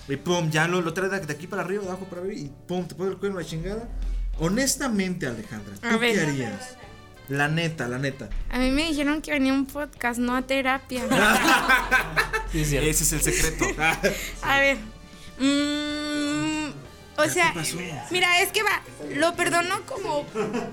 [0.07, 2.39] Y pum, ya lo, lo trae de de aquí para arriba, de abajo para arriba,
[2.41, 3.87] y pum, te pone el cuerno la chingada.
[4.39, 6.13] Honestamente, Alejandra, A ¿tú ver.
[6.15, 6.77] qué harías?
[7.29, 8.29] La neta, la neta.
[8.49, 11.03] A mí me dijeron que venía un podcast, no a terapia.
[12.51, 12.87] Sí, es cierto.
[12.89, 13.65] Ese es el secreto.
[14.43, 14.77] A ver.
[15.39, 16.71] mm,
[17.17, 17.51] o sea,
[18.11, 18.81] mira, es que va,
[19.15, 20.23] lo perdono como,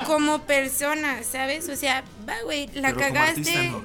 [0.06, 1.68] como persona, ¿sabes?
[1.70, 3.40] O sea, va, güey, la Pero como cagaste.
[3.40, 3.84] artista, no.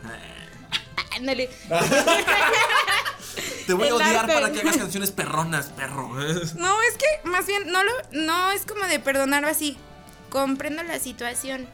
[1.16, 1.50] Ándale.
[3.68, 6.10] Te voy a odiar para que hagas canciones perronas, perro.
[6.56, 9.78] No, es que más bien no lo no es como de perdonarlo así.
[10.30, 11.68] Comprendo la situación.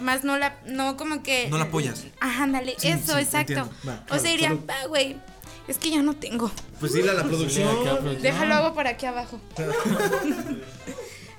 [0.00, 2.04] Más no la no como que No la apoyas.
[2.20, 3.68] Ajá, ándale, Sí, eso, sí, exacto.
[4.08, 5.16] o sea, diría, solo- va, güey,
[5.68, 6.50] es que ya no tengo.
[6.78, 7.68] Pues dile a la producción.
[7.70, 8.22] Sí, acá, producción.
[8.22, 9.38] Déjalo hago por aquí abajo.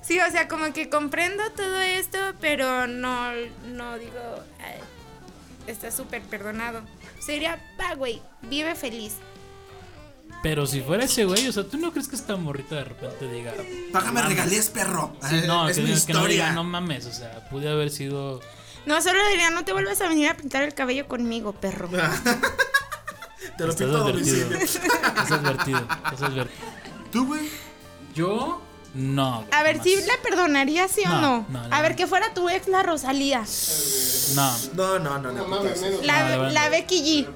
[0.02, 3.32] sí, o sea, como que comprendo todo esto, pero no,
[3.66, 4.80] no digo, "Ay,
[5.66, 6.82] está súper perdonado.
[7.26, 9.14] Sería, va, güey, vive feliz.
[10.44, 13.32] Pero si fuera ese güey, o sea, ¿tú no crees que esta morrita de repente
[13.32, 13.54] diga.
[13.94, 14.30] Págame "Mames"?
[14.30, 15.16] regalías, perro.
[15.30, 16.52] Sí, no, es que, mi no diga, historia.
[16.54, 18.40] no mames, o sea, pude haber sido.
[18.88, 21.90] No, solo diría, no te vuelvas a venir a pintar el cabello conmigo, perro.
[23.58, 24.52] Te lo pinto advertido.
[24.56, 25.80] Estás advertido.
[25.80, 26.68] Estás advertido.
[27.12, 27.50] ¿Tú, güey?
[28.16, 28.62] Yo.
[28.96, 29.46] No.
[29.52, 29.82] A ver.
[29.84, 31.46] ¿sí la perdonaría, sí o No, no?
[31.50, 31.98] no, no, a ver, no.
[31.98, 33.46] que fuera tu ex, la Rosalía.
[34.36, 35.64] No, No, no, no.
[36.04, 37.28] La, No, la Becky G.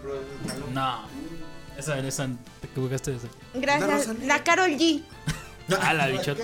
[0.74, 1.16] no.
[1.78, 2.28] Esa, esa,
[2.62, 3.28] te equivocaste de esa.
[3.54, 4.20] ¿La Gracias.
[4.24, 5.02] La Carol G.
[5.82, 6.44] Ah, la bichota.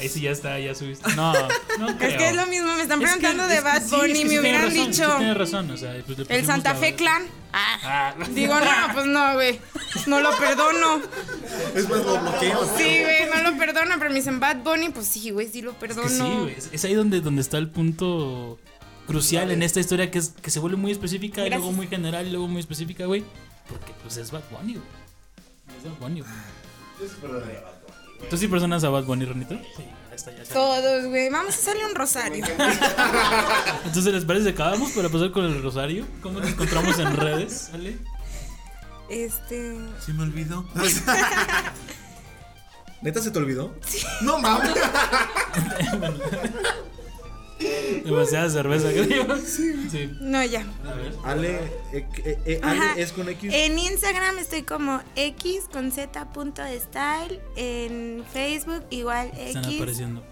[0.00, 1.10] Ahí sí ya está, ya subiste.
[1.16, 1.32] No,
[1.78, 2.10] no creo.
[2.10, 3.96] Es que es lo mismo, me están Es que- preguntando es de que Bad sí,
[3.96, 5.04] Bunny, es que me sí hubieran tiene razón, dicho.
[5.10, 7.22] Sí tienes razón, o sea, pues le El Santa Fe Clan.
[7.52, 7.78] Ah.
[7.82, 9.58] Ah, Digo, no, pues no, güey.
[10.06, 11.02] No lo perdono.
[11.74, 12.64] Es más, lo bloqueo.
[12.76, 13.94] Sí, güey, no lo perdono.
[13.98, 16.06] Pero me dicen Bad Bunny, pues sí, güey, sí lo Es perdono.
[16.08, 16.54] que sí, güey.
[16.54, 18.58] Es, es ahí donde, donde está el punto
[19.08, 22.26] crucial en esta historia que, es, que se vuelve muy específica y luego muy general
[22.26, 23.24] y luego muy específica, güey.
[23.66, 24.86] Porque pues es Bad Bunny, güey.
[25.78, 26.32] Es Bad Bunny, güey.
[28.28, 29.54] ¿Tú sí personas a Bad Bunny, Ronito?
[29.76, 30.54] Sí, ya está, ya está.
[30.54, 31.30] Todos, güey.
[31.30, 32.44] Vamos a hacerle un rosario.
[33.86, 36.06] Entonces, ¿les parece que acabamos para pasar con el rosario?
[36.22, 37.70] ¿Cómo nos encontramos en redes?
[37.70, 37.96] ¿Sale?
[39.08, 39.74] Este.
[40.04, 40.66] ¿Sí me olvidó?
[43.00, 43.74] ¿Neta se te olvidó?
[44.20, 44.74] No mames.
[48.04, 49.36] Demasiada cerveza, creo.
[49.38, 50.10] Sí.
[50.20, 50.64] No, ya.
[50.86, 51.14] A ver.
[51.24, 51.56] Ale,
[51.92, 52.60] eh, eh, eh.
[52.62, 53.52] Ale es con X.
[53.52, 57.40] En Instagram estoy como X con Z punto style.
[57.56, 60.22] En Facebook igual Están X apareciendo.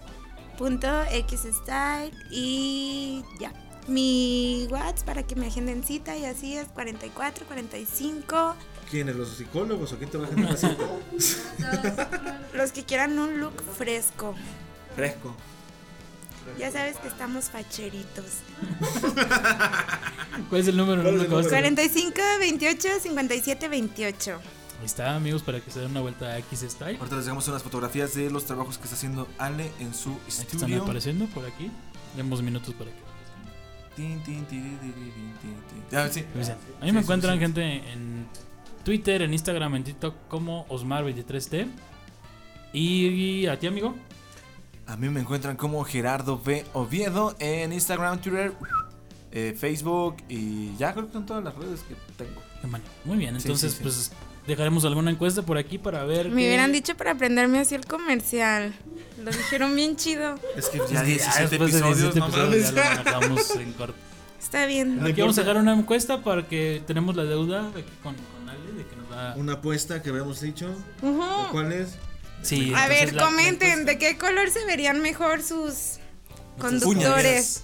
[0.57, 2.11] punto X style.
[2.31, 3.51] Y ya.
[3.87, 8.55] Mi WhatsApp para que me agenden cita y así es 44, 45.
[8.91, 9.15] ¿Quiénes?
[9.15, 10.75] ¿Los psicólogos o quién te va a generar cita?
[12.53, 14.35] Los que quieran un look fresco.
[14.95, 15.35] Fresco.
[16.57, 18.25] Ya sabes que estamos facheritos.
[20.49, 21.01] ¿Cuál es el número?
[21.01, 21.49] ¿Cuál es No el lo acabaste.
[21.49, 24.39] 45, 28, 57, 28.
[24.79, 26.97] Ahí está, amigos, para que se den una vuelta a X Style.
[26.97, 30.17] Ahorita les dejamos unas fotografías de los trabajos que está haciendo Ale en su Ahí
[30.27, 30.83] están estudio.
[30.83, 31.71] apareciendo por aquí.
[32.15, 33.07] Demos minutos para que.
[33.97, 34.19] Sí.
[36.81, 37.39] A mí me sí, encuentran sí.
[37.39, 38.27] gente en
[38.83, 41.67] Twitter, en Instagram, en TikTok como Osmar23T.
[42.73, 43.95] Y a ti, amigo.
[44.87, 46.65] A mí me encuentran como Gerardo B.
[46.73, 48.53] Oviedo en Instagram, Twitter,
[49.31, 52.41] eh, Facebook y ya creo que son todas las redes que tengo.
[53.05, 53.83] Muy bien, entonces sí, sí.
[53.83, 54.11] pues
[54.47, 56.29] dejaremos alguna encuesta por aquí para ver.
[56.29, 58.73] Me qué- hubieran dicho para aprenderme así el comercial.
[59.23, 60.35] Lo dijeron bien chido.
[60.55, 63.73] Es que ya que 17 después de episodios, 17 no episodios ya lo manejamos en
[63.73, 63.95] corto.
[64.39, 65.05] Está bien.
[65.05, 68.71] Aquí vamos a dejar una encuesta para que tenemos la deuda aquí con, con Ale
[68.77, 69.35] de que nos da.
[69.35, 70.73] Una apuesta que habíamos dicho.
[71.51, 71.97] ¿Cuál es?
[72.43, 75.99] Sí, A ver, la- la comenten de qué color se verían mejor sus
[76.59, 77.63] conductores.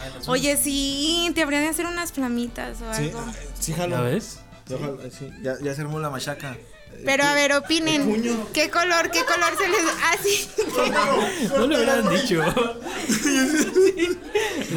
[0.00, 0.10] Ah.
[0.28, 3.18] Oye, sí, te habrían de hacer unas flamitas o Sí, algo.
[3.26, 4.02] ah, sí, ¿Ya jalo.
[4.04, 4.38] ves?
[4.68, 6.56] Sí, Ya, ya se armó la machaca.
[7.04, 8.46] Pero a ver, opinen.
[8.52, 9.80] ¿Qué color, qué color se les...
[10.02, 10.48] Ah, sí.
[11.56, 12.42] No lo hubieran dicho.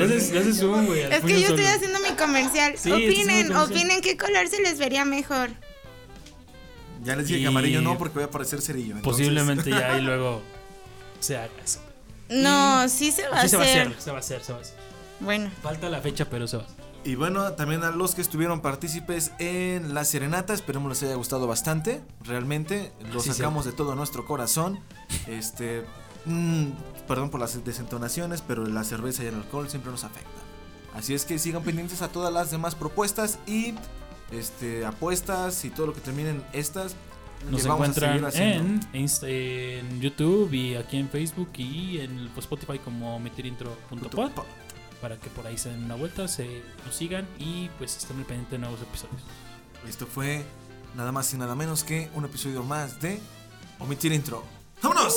[0.02, 1.02] Haces zoom, güey.
[1.02, 2.76] Es que yo estoy haciendo mi comercial.
[2.78, 3.62] Sí, opinen, comercial.
[3.72, 5.50] opinen qué color se les vería mejor.
[7.04, 8.96] Ya les dije Y- que amarillo no porque voy a parecer cerillo.
[8.98, 10.42] entonces- Posiblemente ya y luego
[11.20, 11.80] se haga eso.
[12.30, 13.88] No, sí se va a Sí, se va a hacer.
[13.88, 14.78] hacer, se va a hacer, se va a hacer.
[15.20, 16.82] Bueno, Falta la fecha, pero se va a hacer.
[17.04, 21.48] Y bueno, también a los que estuvieron partícipes en la serenata, esperemos les haya gustado
[21.48, 22.02] bastante.
[22.24, 24.80] Realmente, lo Sí, sacamos de todo nuestro corazón.
[25.28, 25.84] Este,
[26.26, 26.68] mm,
[27.08, 30.32] perdón por las desentonaciones, pero la cerveza y el alcohol siempre nos afectan.
[30.94, 33.74] Así es que sigan pendientes a todas las demás propuestas y
[34.32, 36.96] este apuestas y todo lo que terminen estas.
[37.50, 38.88] Nos vamos a seguir encuentran haciendo.
[38.94, 44.32] en, en YouTube y aquí en Facebook y en Spotify como meterintro.pod
[45.02, 48.26] para que por ahí se den una vuelta, se nos sigan y pues estén al
[48.26, 49.22] pendiente de nuevos episodios.
[49.88, 50.44] Esto fue
[50.96, 53.20] nada más y nada menos que un episodio más de
[53.80, 54.44] Omitir Intro.
[54.82, 55.16] ¡Vámonos!